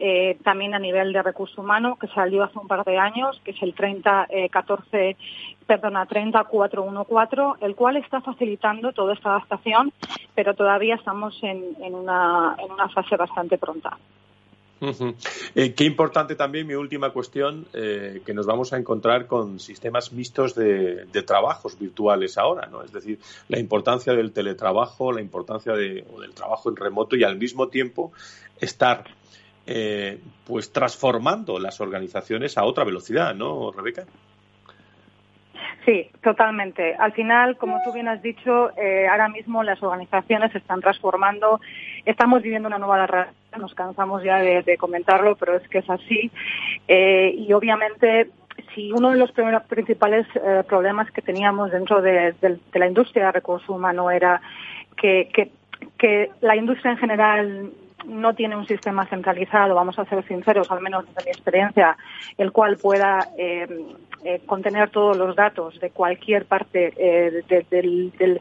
[0.00, 3.50] eh, también a nivel de recurso humano, que salió hace un par de años, que
[3.50, 5.16] es el 30, eh, 14,
[5.66, 9.92] perdona, 30414, el cual está facilitando toda esta adaptación,
[10.34, 13.98] pero todavía estamos en, en, una, en una fase bastante pronta.
[15.54, 20.12] Eh, qué importante también mi última cuestión, eh, que nos vamos a encontrar con sistemas
[20.12, 22.82] mixtos de, de, trabajos virtuales ahora, ¿no?
[22.82, 27.36] Es decir, la importancia del teletrabajo, la importancia de, del trabajo en remoto y al
[27.36, 28.12] mismo tiempo
[28.58, 29.04] estar
[29.72, 34.04] eh, pues transformando las organizaciones a otra velocidad, ¿no, Rebeca?
[35.84, 36.96] Sí, totalmente.
[36.96, 41.60] Al final, como tú bien has dicho, eh, ahora mismo las organizaciones se están transformando.
[42.04, 43.32] Estamos viviendo una nueva realidad.
[43.58, 46.32] Nos cansamos ya de, comentarlo, pero es que es así.
[46.88, 48.28] Eh, y obviamente,
[48.74, 50.26] si uno de los principales
[50.66, 52.34] problemas que teníamos dentro de,
[52.72, 54.40] la industria de recursos humanos era
[54.96, 55.52] que
[56.40, 57.70] la industria en general
[58.06, 61.96] no tiene un sistema centralizado, vamos a ser sinceros, al menos desde mi experiencia,
[62.38, 63.66] el cual pueda eh,
[64.24, 68.40] eh, contener todos los datos de cualquier parte eh, del,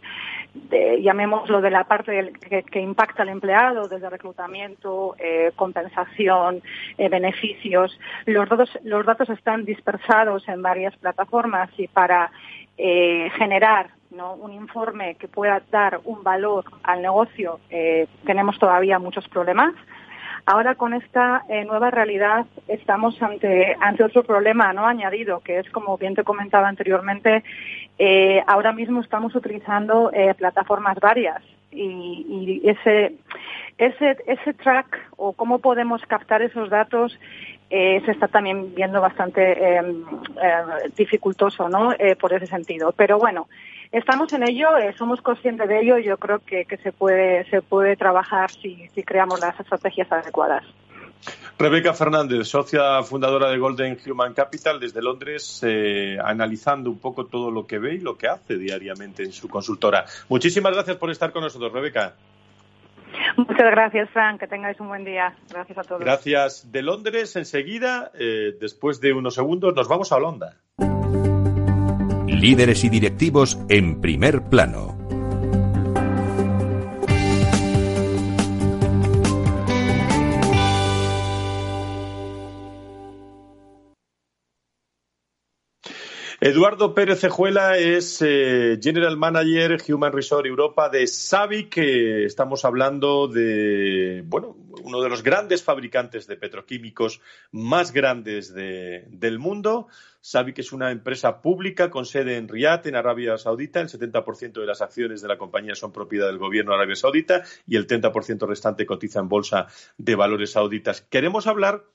[1.01, 2.33] llamémoslo de la parte
[2.71, 5.15] que, impacta al empleado, desde reclutamiento,
[5.55, 6.61] compensación,
[6.97, 7.99] beneficios.
[8.25, 12.31] Los datos, los datos están dispersados en varias plataformas y para
[12.77, 19.73] generar un informe que pueda dar un valor al negocio, eh, tenemos todavía muchos problemas.
[20.45, 25.69] Ahora con esta eh, nueva realidad estamos ante, ante otro problema no añadido, que es
[25.69, 27.43] como bien te comentaba anteriormente,
[27.97, 33.15] eh, ahora mismo estamos utilizando plataformas varias y, ese,
[33.77, 37.19] ese, ese track o cómo podemos captar esos datos
[37.69, 40.03] se está también viendo bastante em,
[40.95, 41.93] dificultoso ¿no?
[42.19, 42.93] por ese sentido.
[42.97, 43.47] Pero bueno,
[43.91, 47.61] Estamos en ello, eh, somos conscientes de ello y yo creo que, se, puede, se
[47.61, 50.63] puede trabajar si, si creamos las estrategias adecuadas.
[51.57, 57.51] Rebeca Fernández, socia fundadora de Golden Human Capital desde Londres, eh, analizando un poco todo
[57.51, 60.05] lo que ve y lo que hace diariamente en su consultora.
[60.29, 62.15] Muchísimas gracias por estar con nosotros, Rebeca.
[63.35, 64.39] Muchas gracias, Frank.
[64.39, 65.35] Que tengáis un buen día.
[65.49, 66.01] Gracias a todos.
[66.01, 66.71] Gracias.
[66.71, 70.57] De Londres, enseguida, eh, después de unos segundos, nos vamos a Holanda.
[72.39, 74.97] Líderes y directivos en primer plano.
[86.39, 91.67] Eduardo Pérez Cejuela es eh, General Manager Human Resource Europa de Savic.
[91.67, 97.19] que estamos hablando de, bueno, uno de los grandes fabricantes de petroquímicos
[97.51, 99.89] más grandes del mundo.
[100.21, 103.79] Savic es una empresa pública con sede en Riyadh, en Arabia Saudita.
[103.79, 107.43] El 70% de las acciones de la compañía son propiedad del gobierno de Arabia Saudita
[107.65, 109.67] y el 30% restante cotiza en bolsa
[109.97, 111.01] de valores sauditas.
[111.01, 111.85] Queremos hablar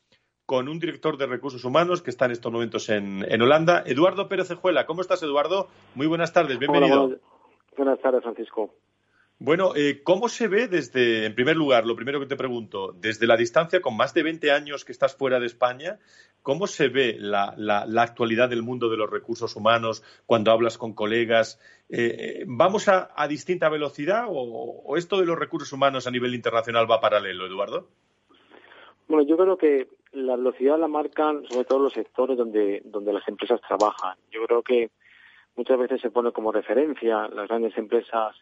[0.47, 4.49] con un director de recursos humanos que está en estos momentos en, Holanda, Eduardo Pérez
[4.49, 4.87] Cejuela.
[4.87, 5.69] ¿Cómo estás, Eduardo?
[5.95, 7.19] Muy buenas tardes, bienvenido.
[7.77, 8.75] buenas, tardes, Francisco.
[9.39, 13.27] Bueno, eh, ¿cómo se ve desde, en primer lugar, lo primero que te pregunto, desde
[13.27, 15.99] la distancia, con más de 20 años que estás fuera de España,
[16.43, 17.55] ¿cómo se ve la,
[17.99, 21.61] actualidad del mundo de los recursos humanos cuando hablas con colegas?
[21.89, 26.91] Eh, eh, ¿Vamos a, distinta velocidad o esto de los recursos humanos a nivel internacional
[26.91, 27.89] va paralelo, Eduardo?
[29.09, 33.27] Bueno, yo creo que la velocidad la marcan sobre todo los sectores donde, donde las
[33.29, 34.17] empresas trabajan.
[34.31, 34.91] Yo creo que
[35.57, 38.35] muchas veces se pone como referencia las grandes empresas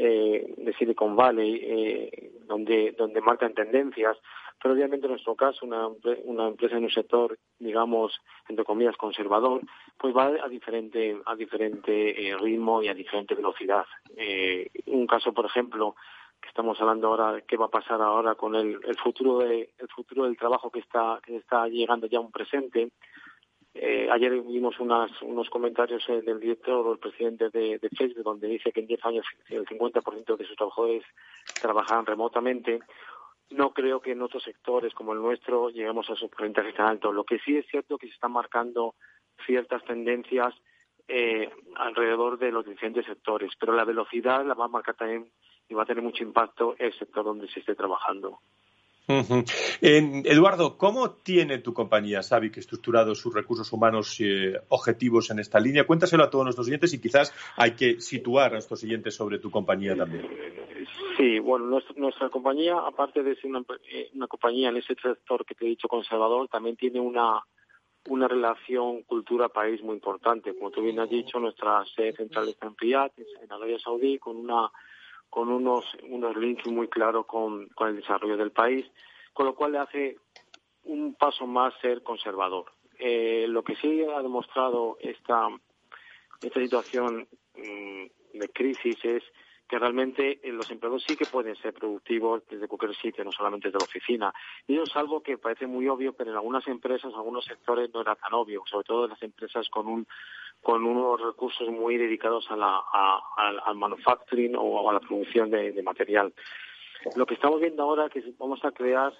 [0.00, 4.16] eh, de Silicon Valley, eh, donde, donde marcan tendencias,
[4.60, 5.88] pero obviamente en nuestro caso, una,
[6.24, 9.60] una empresa en un sector, digamos, entre comillas, conservador,
[9.96, 13.84] pues va a diferente, a diferente eh, ritmo y a diferente velocidad.
[14.16, 15.96] Eh, un caso, por ejemplo,
[16.40, 19.88] que estamos hablando ahora qué va a pasar ahora con el, el futuro de, el
[19.88, 22.90] futuro del trabajo que está que está llegando ya a un presente
[23.74, 28.48] eh, ayer vimos unas, unos comentarios del director o el presidente de, de, Facebook donde
[28.48, 31.04] dice que en 10 años el 50% de sus trabajadores
[31.60, 32.80] trabajarán remotamente.
[33.50, 37.14] No creo que en otros sectores como el nuestro lleguemos a esos porcentajes tan altos.
[37.14, 38.94] Lo que sí es cierto es que se están marcando
[39.46, 40.54] ciertas tendencias
[41.06, 45.30] eh, alrededor de los diferentes sectores, pero la velocidad la va a marcar también
[45.68, 48.40] y va a tener mucho impacto el sector donde se esté trabajando.
[49.80, 55.86] Eduardo, ¿cómo tiene tu compañía Savic estructurado sus recursos humanos eh, objetivos en esta línea?
[55.86, 59.50] Cuéntaselo a todos nuestros oyentes y quizás hay que situar a nuestros oyentes sobre tu
[59.50, 60.28] compañía también.
[61.16, 63.50] Sí, bueno, nuestra, compañía, aparte de ser
[63.90, 67.42] eh, una, compañía en ese sector que te he dicho conservador, también tiene una,
[68.08, 70.54] una relación cultura-país muy importante.
[70.54, 74.36] Como tú bien has dicho, nuestra sede central está en Riyadh, en Arabia Saudí, con
[74.36, 74.70] una
[75.30, 78.86] con unos, unos links muy claros con, con el desarrollo del país,
[79.32, 80.16] con lo cual le hace
[80.84, 82.72] un paso más ser conservador.
[82.98, 85.48] Eh, lo que sí ha demostrado esta,
[86.42, 89.22] esta situación mm, de crisis es
[89.68, 93.68] que realmente eh, los empleados sí que pueden ser productivos desde cualquier sitio, no solamente
[93.68, 94.34] desde la oficina.
[94.66, 98.00] Y es algo que parece muy obvio, pero en algunas empresas, en algunos sectores no
[98.00, 100.06] era tan obvio, sobre todo en las empresas con un
[100.60, 102.82] con unos recursos muy dedicados a la,
[103.36, 106.32] al manufacturing o a la producción de, material.
[107.14, 109.12] Lo que estamos viendo ahora es que vamos a crear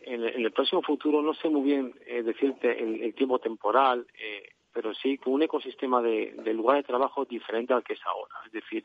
[0.00, 4.92] en, el próximo futuro, no sé muy bien eh, decirte el, tiempo temporal, eh, pero
[4.92, 8.34] sí con un ecosistema de, de, lugar de trabajo diferente al que es ahora.
[8.44, 8.82] Es decir,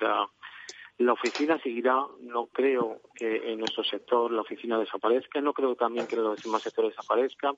[0.97, 6.07] la oficina seguirá, no creo que en nuestro sector la oficina desaparezca, no creo también
[6.07, 7.53] que los demás sectores desaparezca,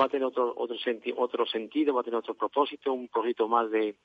[0.00, 0.76] va a tener otro, otro,
[1.16, 3.96] otro sentido, va a tener otro propósito, un poquito más de,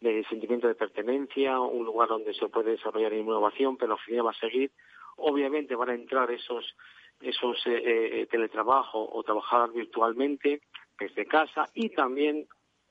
[0.00, 4.30] de sentimiento de pertenencia, un lugar donde se puede desarrollar innovación, pero la oficina va
[4.30, 4.72] a seguir.
[5.16, 6.74] Obviamente van a entrar esos,
[7.20, 10.62] esos eh, eh, teletrabajo o trabajar virtualmente
[10.98, 12.46] desde casa y también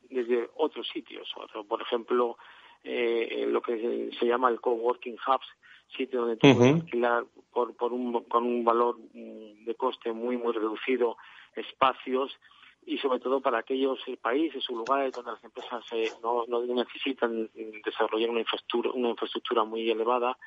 [0.10, 1.30] desde otros sitios.
[1.68, 2.38] por ejemplo,
[2.84, 5.48] eh, lo que se, llama el coworking hubs,
[5.96, 10.38] sitio donde tú puedes alquilar por, por un, con un valor mm, de coste muy,
[10.38, 11.18] muy reducido
[11.56, 12.38] espacios
[12.86, 17.50] y sobre todo para aquellos países o lugares donde las empresas eh, no, no, necesitan
[17.86, 20.38] desarrollar una infraestructura, una infraestructura muy elevada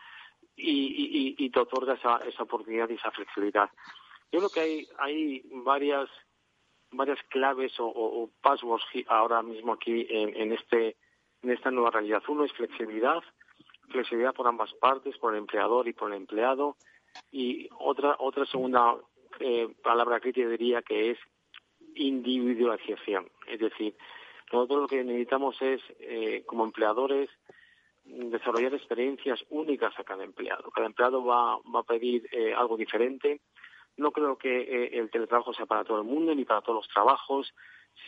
[0.57, 3.71] y, y, te otorga esa, esa oportunidad y esa flexibilidad.
[4.33, 6.09] Yo creo que hay, hay varias
[6.91, 10.97] varias claves o, o, passwords ahora mismo aquí en, en este
[11.45, 12.23] en esta nueva realidad.
[12.29, 13.23] Uno es flexibilidad,
[13.91, 16.77] flexibilidad por ambas partes, por el empleador y por el empleado.
[17.31, 18.97] Y otra, otra segunda
[19.39, 21.19] eh, palabra crítica diría que es
[21.95, 23.31] individualización.
[23.47, 23.95] Es decir,
[24.53, 27.31] nosotros lo que necesitamos es, eh, como empleadores,
[28.05, 30.71] desarrollar experiencias únicas a cada empleado.
[30.71, 33.41] Cada empleado va, va a pedir eh, algo diferente.
[33.97, 37.55] No creo que el teletrabajo sea para todo el mundo ni para todos los trabajos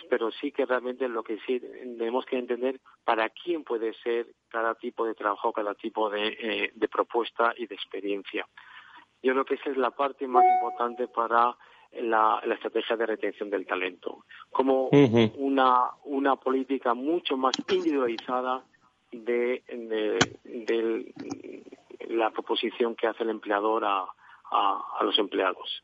[0.09, 4.75] pero sí que realmente lo que sí tenemos que entender para quién puede ser cada
[4.75, 8.47] tipo de trabajo, cada tipo de, eh, de propuesta y de experiencia.
[9.23, 11.57] Yo creo que esa es la parte más importante para
[11.93, 14.91] la, la estrategia de retención del talento, como
[15.37, 18.65] una, una política mucho más individualizada
[19.11, 21.13] de, de,
[22.09, 24.05] la proposición que hace el empleador a,
[24.51, 25.83] a los empleados.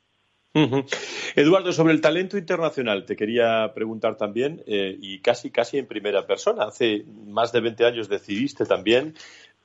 [1.35, 6.27] Eduardo, sobre el talento internacional, te quería preguntar también, eh, y casi, casi en primera
[6.27, 6.65] persona.
[6.65, 9.15] Hace más de 20 años decidiste también,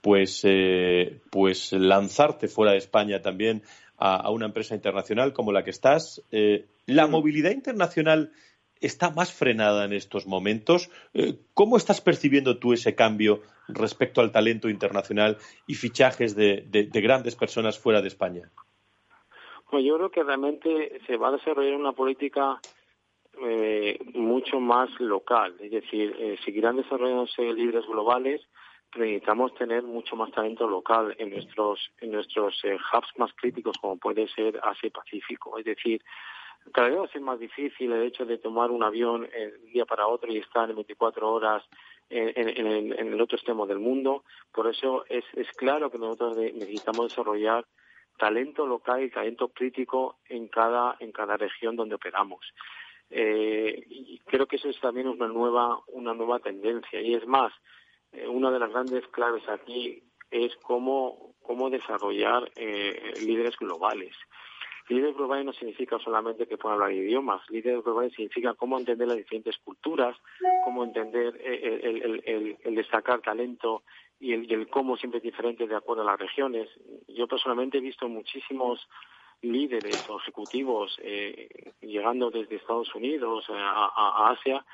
[0.02, 3.64] pues, eh, pues lanzarte fuera de España también
[3.98, 6.22] a, una empresa internacional como la que estás.
[6.32, 8.32] Eh, ¿La movilidad internacional
[8.80, 10.90] está más frenada en estos momentos?
[11.54, 17.80] ¿Cómo estás percibiendo tú ese cambio respecto al talento internacional y fichajes de grandes personas
[17.80, 18.52] fuera de España?
[19.70, 22.60] Pues yo creo que realmente se va a desarrollar una política
[23.44, 28.42] eh, mucho más local, es decir, eh, seguirán desarrollándose líderes globales,
[28.92, 33.78] pero necesitamos tener mucho más talento local en nuestros en nuestros eh, hubs más críticos,
[33.80, 35.58] como puede ser Asia Pacífico.
[35.60, 36.02] Es decir,
[36.74, 39.72] cada vez va a ser más difícil el hecho de tomar un avión de un
[39.72, 41.64] día para otro y estar en 24 horas
[42.10, 44.24] en, en, en, el otro extremo del mundo.
[44.54, 47.66] Por eso es, es claro que nosotros necesitamos desarrollar
[48.18, 52.46] talento local y talento crítico en cada, en cada región donde operamos.
[53.10, 57.00] Eh, y creo que eso es también una nueva, una nueva tendencia.
[57.00, 57.54] Y es más,
[58.12, 64.16] eh, una de las grandes claves aquí es cómo, cómo desarrollar eh, líderes globales.
[64.90, 67.42] Líderes globales no significa solamente que puedan hablar idiomas.
[67.50, 70.16] Líderes globales significa cómo entender las diferentes culturas,
[70.64, 73.84] cómo entender el, el destacar talento
[74.20, 76.70] y el, cómo siempre es diferente de acuerdo a las regiones.
[77.08, 78.88] Yo personalmente he visto muchísimos
[79.42, 84.66] líderes o ejecutivos eh, llegando desde Estados Unidos a, Asia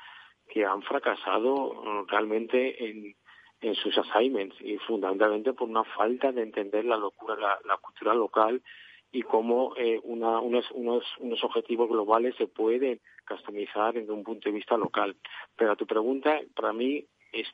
[0.48, 3.14] que han fracasado realmente en,
[3.60, 8.62] en sus assignments y fundamentalmente por una falta de entender la locura, la, cultura local
[9.10, 14.48] y cómo eh, una, unos, unos, unos objetivos globales se pueden customizar desde un punto
[14.48, 15.16] de vista local.
[15.56, 17.48] Pero a tu pregunta, para mí, es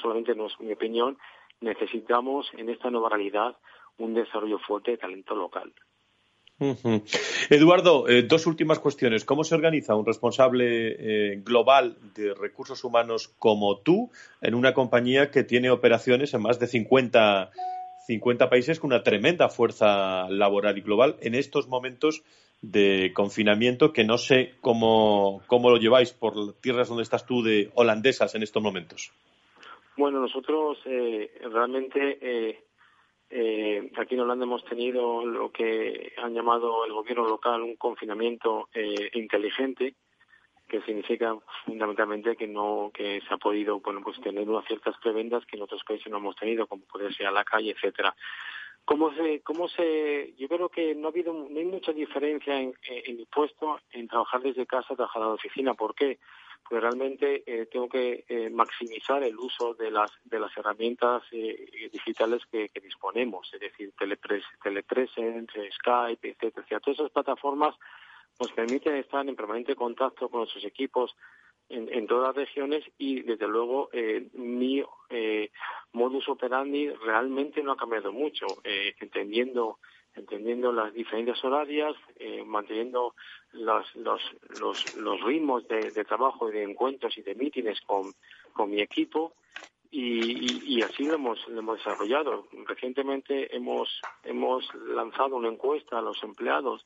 [0.00, 1.18] solamente no es mi opinión,
[1.60, 3.56] necesitamos en esta nueva realidad
[3.98, 5.72] un desarrollo fuerte de talento local.
[7.50, 9.24] Eduardo, eh, dos últimas cuestiones.
[9.24, 14.10] ¿Cómo se organiza un responsable eh, global de recursos humanos como tú
[14.40, 17.50] en una compañía que tiene operaciones en más de 50,
[18.06, 22.22] 50 países con una tremenda fuerza laboral y global en estos momentos
[22.70, 27.70] de confinamiento que no sé cómo, cómo lo lleváis por tierras donde estás tú de
[27.74, 29.12] holandesas en estos momentos.
[29.96, 32.64] Bueno, nosotros eh, realmente eh,
[33.30, 38.68] eh, aquí en Holanda hemos tenido lo que han llamado el gobierno local un confinamiento
[38.72, 39.94] eh, inteligente,
[40.68, 45.44] que significa fundamentalmente que no que se ha podido bueno pues tener unas ciertas prebendas
[45.46, 48.14] que en otros países no hemos tenido, como puede ser a la calle, etcétera.
[48.84, 52.74] ¿Cómo se, cómo se, yo creo que no ha habido, no hay mucha diferencia en,
[52.82, 55.74] en mi puesto en trabajar desde casa, trabajar en la oficina.
[55.74, 56.18] ¿Por qué?
[56.68, 61.90] Pues realmente eh, tengo que eh, maximizar el uso de las, de las herramientas eh,
[61.92, 66.80] digitales que, disponemos, es decir, Telepres, Telepresence, Skype, etcétera.
[66.80, 67.74] Todas esas plataformas
[68.40, 71.14] nos permiten estar en permanente contacto con nuestros equipos
[71.68, 75.50] en, todas las regiones y desde luego eh, mi eh,
[75.92, 79.78] modus operandi realmente no ha cambiado mucho, eh, entendiendo
[80.16, 83.14] entendiendo las diferencias horarias, eh, manteniendo
[83.52, 84.22] los, los,
[84.60, 88.12] los, los ritmos de, trabajo y de encuentros y de mítines con,
[88.52, 89.34] con mi equipo
[89.90, 92.46] y, y, así lo hemos, lo hemos desarrollado.
[92.66, 96.84] Recientemente hemos, hemos lanzado una encuesta a los empleados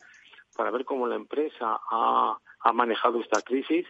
[0.56, 3.86] para ver cómo la empresa ha, ha manejado esta crisis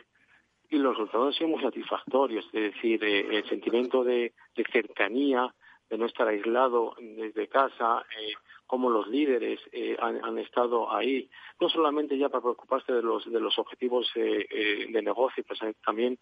[0.70, 4.32] y los resultados han sido muy satisfactorios, es decir, eh, el sentimiento de,
[4.72, 5.54] cercanía,
[5.88, 8.34] de no estar aislado desde casa, eh,
[8.66, 13.40] como los líderes eh, han, estado ahí, no solamente ya para preocuparse de los, de
[13.40, 16.18] los objetivos de negocio, pero también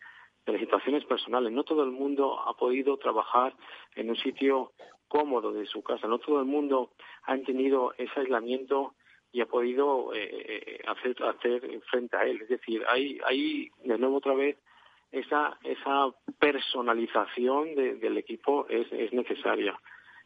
[0.46, 1.52] de las situaciones personales.
[1.52, 3.52] No todo el mundo ha podido trabajar
[3.96, 4.72] en un sitio
[5.08, 6.90] cómodo de su casa, no todo el mundo
[7.24, 8.94] ha tenido ese aislamiento
[9.32, 12.40] y ha podido eh, eh, hacer, hacer frente a él.
[12.42, 14.56] Es decir, hay, hay de nuevo otra vez
[15.12, 19.78] esa, esa personalización del equipo es, es necesaria.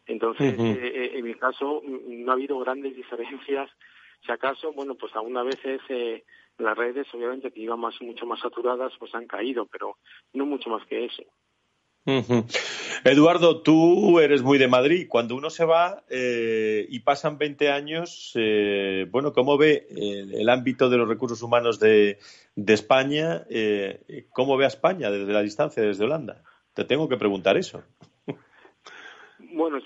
[0.06, 3.70] Entonces, eh, en mi caso, no ha habido grandes diferencias.
[4.24, 5.80] Si acaso, bueno, pues algunas veces
[6.58, 9.96] las redes, obviamente, que iban más, mucho más saturadas, pues han caído, pero
[10.32, 11.22] no mucho más que eso.
[13.04, 15.06] Eduardo, tú eres muy de Madrid.
[15.08, 20.48] Cuando uno se va eh, y pasan 20 años, eh, bueno, ¿cómo ve eh, el
[20.48, 22.18] ámbito de los recursos humanos de,
[22.56, 23.44] España?
[24.30, 26.42] ¿Cómo ve a España desde la distancia, desde Holanda?
[26.74, 27.82] Te tengo que preguntar eso.
[29.38, 29.78] Bueno,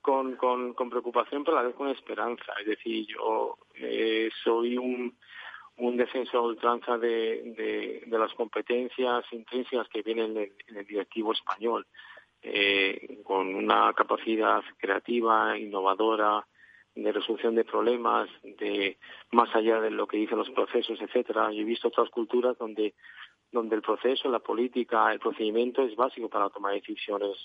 [0.00, 2.52] con, con, con, preocupación, pero a la vez con esperanza.
[2.60, 3.58] Es decir, yo
[4.44, 5.16] soy un
[5.78, 11.86] un descenso a ultranza de, de, las competencias intrínsecas que vienen en el, directivo español,
[12.42, 16.46] eh, con una capacidad creativa, innovadora,
[16.94, 18.98] de resolución de problemas, de
[19.30, 21.50] más allá de lo que dicen los procesos, etcétera.
[21.50, 22.94] Yo he visto otras culturas donde
[23.52, 27.36] donde el proceso, la política, el procedimiento es básico para tomar decisiones.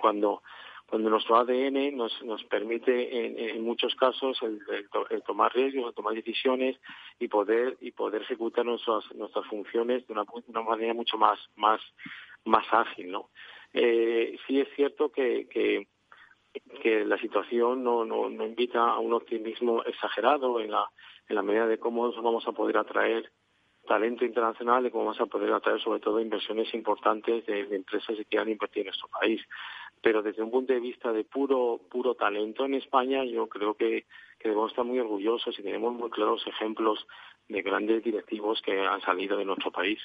[0.00, 0.42] Cuando
[0.90, 6.76] cuando nuestro ADN nos, nos permite en, muchos casos el, tomar riesgos, el tomar decisiones
[7.18, 11.80] y poder y poder ejecutar nuestras nuestras funciones de una, una manera mucho más más
[12.44, 13.30] más ágil, ¿no?
[13.72, 19.84] Eh, sí es cierto que, que la situación no, no, no invita a un optimismo
[19.84, 20.90] exagerado en la,
[21.28, 23.30] en la medida de cómo vamos a poder atraer
[23.86, 28.24] talento internacional y cómo vamos a poder atraer sobre todo inversiones importantes de, empresas que
[28.24, 29.40] quieran invertir en nuestro país.
[30.02, 34.06] Pero desde un punto de vista de puro puro talento en España, yo creo que,
[34.38, 37.06] que debemos estar muy orgullosos y tenemos muy claros ejemplos
[37.48, 39.98] de grandes directivos que han salido de nuestro país.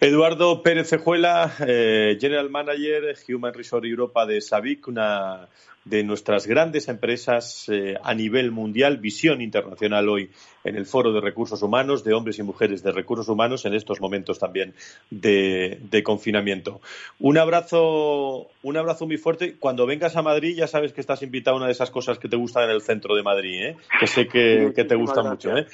[0.00, 5.48] Eduardo Pérez Cejuela, eh, General Manager Human Resource Europa de SAVIC, una
[5.88, 10.30] de nuestras grandes empresas eh, a nivel mundial, visión internacional hoy
[10.64, 14.00] en el Foro de Recursos Humanos, de hombres y mujeres de recursos humanos, en estos
[14.00, 14.74] momentos también
[15.10, 16.80] de, confinamiento.
[17.18, 19.56] Un abrazo, un abrazo muy fuerte.
[19.58, 22.28] Cuando vengas a Madrid, ya sabes que estás invitado a una de esas cosas que
[22.28, 23.76] te gustan en el centro de Madrid, ¿eh?
[23.98, 25.56] que sé que, te gusta mucho.
[25.56, 25.66] ¿eh?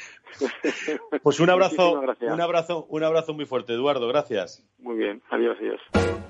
[1.22, 4.08] Pues un abrazo, un abrazo, un abrazo muy fuerte, Eduardo.
[4.08, 4.64] Gracias.
[4.78, 5.22] Muy bien.
[5.30, 6.23] Adiós, adiós.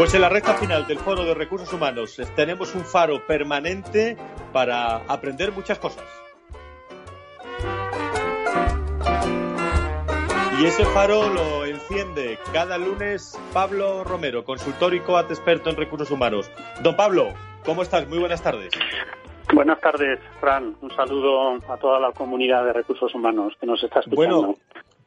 [0.00, 4.16] Pues en la recta final del Foro de Recursos Humanos tenemos un faro permanente
[4.50, 6.06] para aprender muchas cosas.
[10.58, 16.10] Y ese faro lo enciende cada lunes Pablo Romero, consultor y coat experto en recursos
[16.10, 16.50] humanos.
[16.82, 17.34] Don Pablo,
[17.66, 18.08] ¿cómo estás?
[18.08, 18.72] Muy buenas tardes.
[19.52, 20.78] Buenas tardes, Fran.
[20.80, 24.16] Un saludo a toda la comunidad de recursos humanos que nos está escuchando.
[24.44, 24.58] Bueno,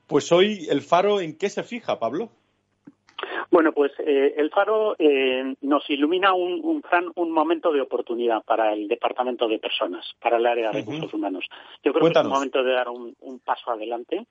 [0.06, 2.30] pues hoy el faro, ¿en qué se fija, Pablo?
[3.52, 6.84] Bueno, pues eh, el Faro eh, nos ilumina un,
[7.16, 11.46] un, momento de oportunidad para el Departamento de Personas, para el área de recursos humanos.
[11.84, 14.26] Yo creo que es un momento de dar un, paso adelante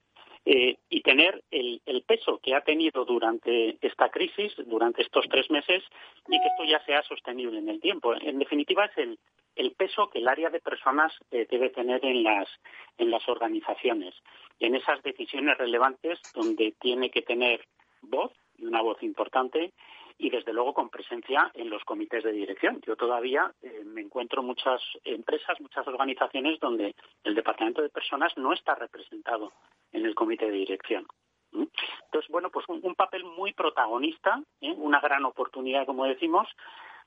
[0.45, 5.83] eh, y tener el, peso que ha tenido durante esta crisis, durante estos tres meses,
[6.29, 8.15] y que esto ya sea sostenible en el tiempo.
[8.15, 9.19] En definitiva, es el,
[9.57, 12.49] el peso que el área de personas debe tener en las,
[12.99, 14.15] en las organizaciones,
[14.59, 17.67] en esas decisiones relevantes donde tiene que tener
[18.03, 18.33] voz
[18.67, 19.73] una voz importante
[20.19, 22.81] y desde luego con presencia en los comités de dirección.
[22.87, 26.95] Yo todavía eh, me encuentro muchas empresas, muchas organizaciones donde
[27.25, 29.53] el departamento de personas no está representado
[29.93, 31.07] en el comité de dirección.
[31.53, 34.73] Entonces, bueno, pues un, papel muy protagonista, ¿eh?
[34.77, 36.49] una gran oportunidad, como decimos.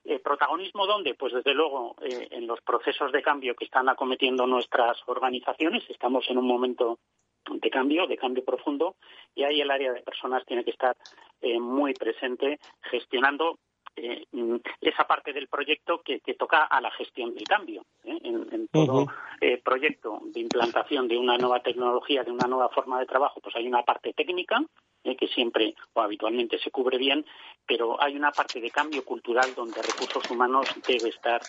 [0.04, 1.16] Eh, ¿Protagonismo dónde?
[1.16, 5.84] Pues desde luego en los procesos de cambio que están acometiendo nuestras organizaciones.
[5.90, 7.00] Estamos en un momento
[7.50, 8.96] de cambio, de cambio profundo,
[9.36, 10.96] y ahí el área de personas tiene que estar
[11.42, 13.60] eh, muy presente gestionando
[13.96, 14.26] eh,
[14.82, 17.86] esa parte del proyecto que, toca a la gestión del cambio.
[18.16, 18.46] ¿Eh?
[18.52, 19.08] En, todo
[19.64, 23.68] proyecto de implantación de una nueva tecnología, de una nueva forma de trabajo, pues hay
[23.68, 24.64] una parte técnica
[25.06, 25.16] ¿eh?
[25.16, 27.26] que siempre o habitualmente se cubre bien,
[27.66, 31.42] pero hay una parte de cambio cultural donde recursos humanos debe estar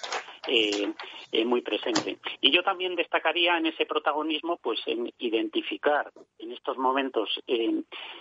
[0.47, 0.93] eh,
[1.33, 2.19] eh, muy presente.
[2.41, 7.41] Y yo también destacaría en ese protagonismo, pues en identificar en estos momentos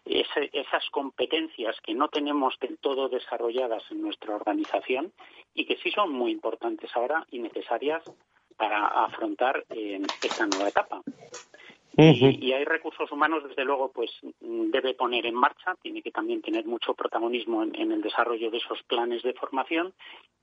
[0.06, 5.12] esas competencias que no tenemos del todo desarrolladas en nuestra organización
[5.54, 8.04] y que sí son muy importantes ahora y necesarias
[8.58, 11.02] para afrontar esta nueva etapa
[11.98, 16.66] y, hay recursos humanos, desde luego, pues debe poner en marcha, tiene que también tener
[16.66, 19.94] mucho protagonismo en, el desarrollo de esos planes de formación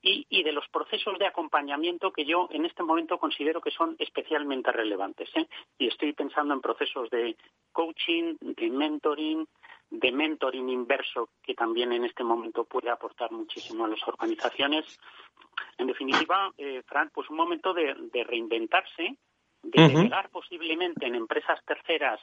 [0.01, 3.95] y, y, de los procesos de acompañamiento que yo en este momento considero que son
[3.99, 5.29] especialmente relevantes.
[5.35, 5.47] ¿eh?
[5.77, 7.35] Y estoy pensando en procesos de
[7.71, 9.47] coaching, de mentoring,
[9.93, 14.99] de mentoring inverso que también en este momento puede aportar muchísimo a las organizaciones.
[15.77, 19.17] En definitiva, eh, Fran, pues un momento de reinventarse
[19.63, 22.19] de delegar posiblemente en empresas terceras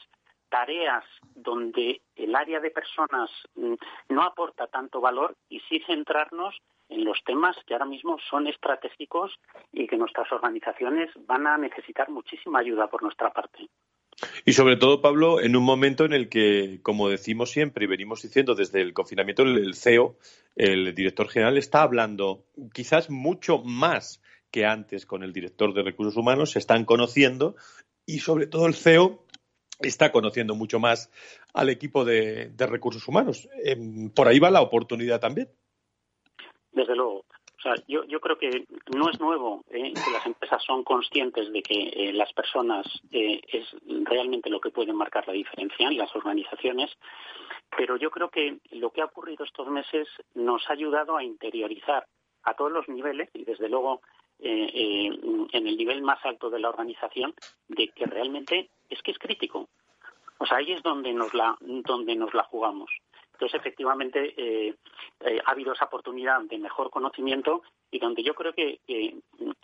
[0.51, 1.05] tareas
[1.35, 3.75] donde el área de personas mm,
[4.11, 6.57] no aporta tanto valor y sí centrarnos
[6.89, 9.39] en los temas que ahora mismo son estratégicos
[9.73, 13.69] y que nuestras organizaciones van a necesitar muchísima ayuda por nuestra parte.
[14.45, 18.23] Y sobre todo, Pablo, en un momento en el que, como decimos siempre y venimos
[18.23, 20.17] diciendo desde el confinamiento, el CEO,
[20.57, 26.17] el director general, está hablando quizás mucho más que antes con el director de recursos
[26.17, 27.57] humanos, se están conociendo
[28.05, 29.25] y sobre todo el CEO
[29.81, 31.11] está conociendo mucho más
[31.55, 33.49] al equipo de, recursos humanos.
[33.65, 35.49] Em, por ahí va la oportunidad también.
[36.73, 37.25] Desde luego.
[37.61, 38.65] O sea, yo, yo creo que
[38.97, 39.93] no es nuevo ¿eh?
[39.93, 44.71] que las empresas son conscientes de que eh, las personas eh, es realmente lo que
[44.71, 46.91] puede marcar la diferencia en las organizaciones,
[47.77, 52.07] pero yo creo que lo que ha ocurrido estos meses nos ha ayudado a interiorizar
[52.45, 54.01] a todos los niveles y desde luego
[54.43, 57.35] en el nivel más alto de la organización
[57.69, 59.69] de que realmente es que es crítico.
[60.39, 62.91] O sea, ahí es donde nos la, donde nos la jugamos.
[63.41, 64.75] Entonces, efectivamente, eh,
[65.21, 68.81] eh, ha habido esa oportunidad de mejor conocimiento y donde yo creo que,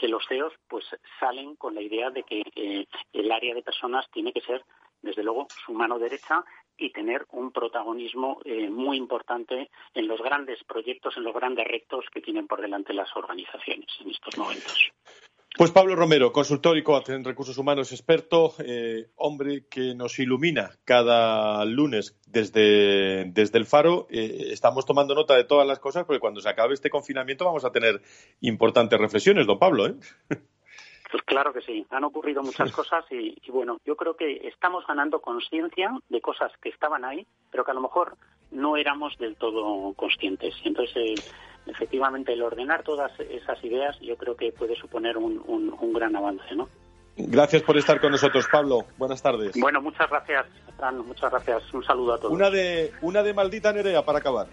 [0.09, 0.87] los CEOs pues
[1.21, 4.65] salen con la idea de que eh, el área de personas tiene que ser,
[5.03, 6.43] desde luego, su mano derecha
[6.79, 12.23] y tener un protagonismo muy importante en los grandes proyectos, en los grandes retos que
[12.23, 14.93] tienen por delante las organizaciones en estos momentos.
[15.57, 20.73] Pues Pablo Romero, consultor y coach en recursos humanos, experto, eh, hombre que nos ilumina
[20.85, 24.07] cada lunes desde, desde el Faro.
[24.11, 27.65] Eh, estamos tomando nota de todas las cosas porque cuando se acabe este confinamiento vamos
[27.65, 28.03] a tener
[28.43, 29.87] importantes reflexiones, don Pablo.
[29.87, 29.95] ¿eh?
[31.09, 34.85] Pues claro que sí, han ocurrido muchas cosas y, y bueno, yo creo que estamos
[34.89, 38.17] ganando conciencia de cosas que estaban ahí, pero que a lo mejor
[38.51, 40.57] no éramos del todo conscientes.
[40.65, 41.33] Entonces,
[41.67, 46.55] efectivamente el ordenar todas esas ideas yo creo que puede suponer un, un, gran avance,
[46.55, 46.69] ¿no?
[47.17, 48.85] Gracias por estar con nosotros, Pablo.
[48.99, 49.59] Buenas tardes.
[49.59, 50.47] Bueno, muchas gracias,
[50.77, 50.99] Fran.
[50.99, 51.73] Muchas gracias.
[51.73, 52.33] Un saludo a todos.
[52.33, 54.49] Una de, una de maldita Nerea para acabar.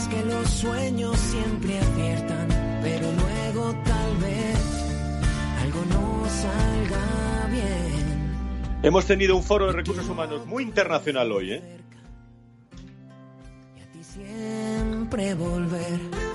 [0.00, 2.48] Que los sueños siempre aciertan,
[2.82, 4.58] pero luego tal vez
[5.62, 8.80] algo no salga bien.
[8.82, 11.62] Hemos tenido un foro de recursos humanos muy internacional hoy, ¿eh?
[13.76, 16.31] Y a ti siempre volver.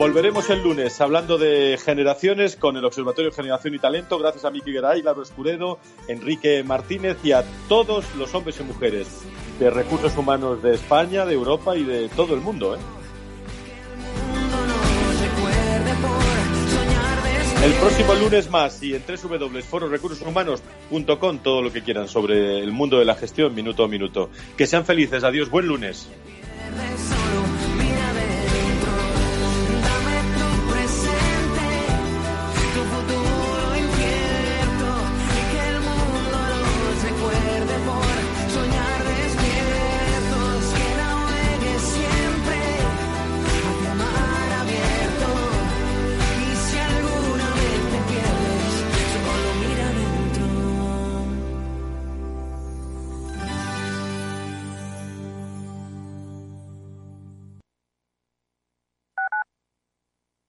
[0.00, 4.72] Volveremos el lunes hablando de generaciones con el Observatorio Generación y Talento, gracias a Miki
[4.72, 5.78] Geray, Laro Escuredo,
[6.08, 9.20] Enrique Martínez y a todos los hombres y mujeres
[9.58, 12.76] de recursos humanos de España, de Europa y de todo el mundo.
[12.76, 12.78] ¿eh?
[17.62, 23.04] El próximo lunes más y en www.fororecursoshumanos.com todo lo que quieran sobre el mundo de
[23.04, 24.30] la gestión minuto a minuto.
[24.56, 25.24] Que sean felices.
[25.24, 25.50] Adiós.
[25.50, 26.08] Buen lunes.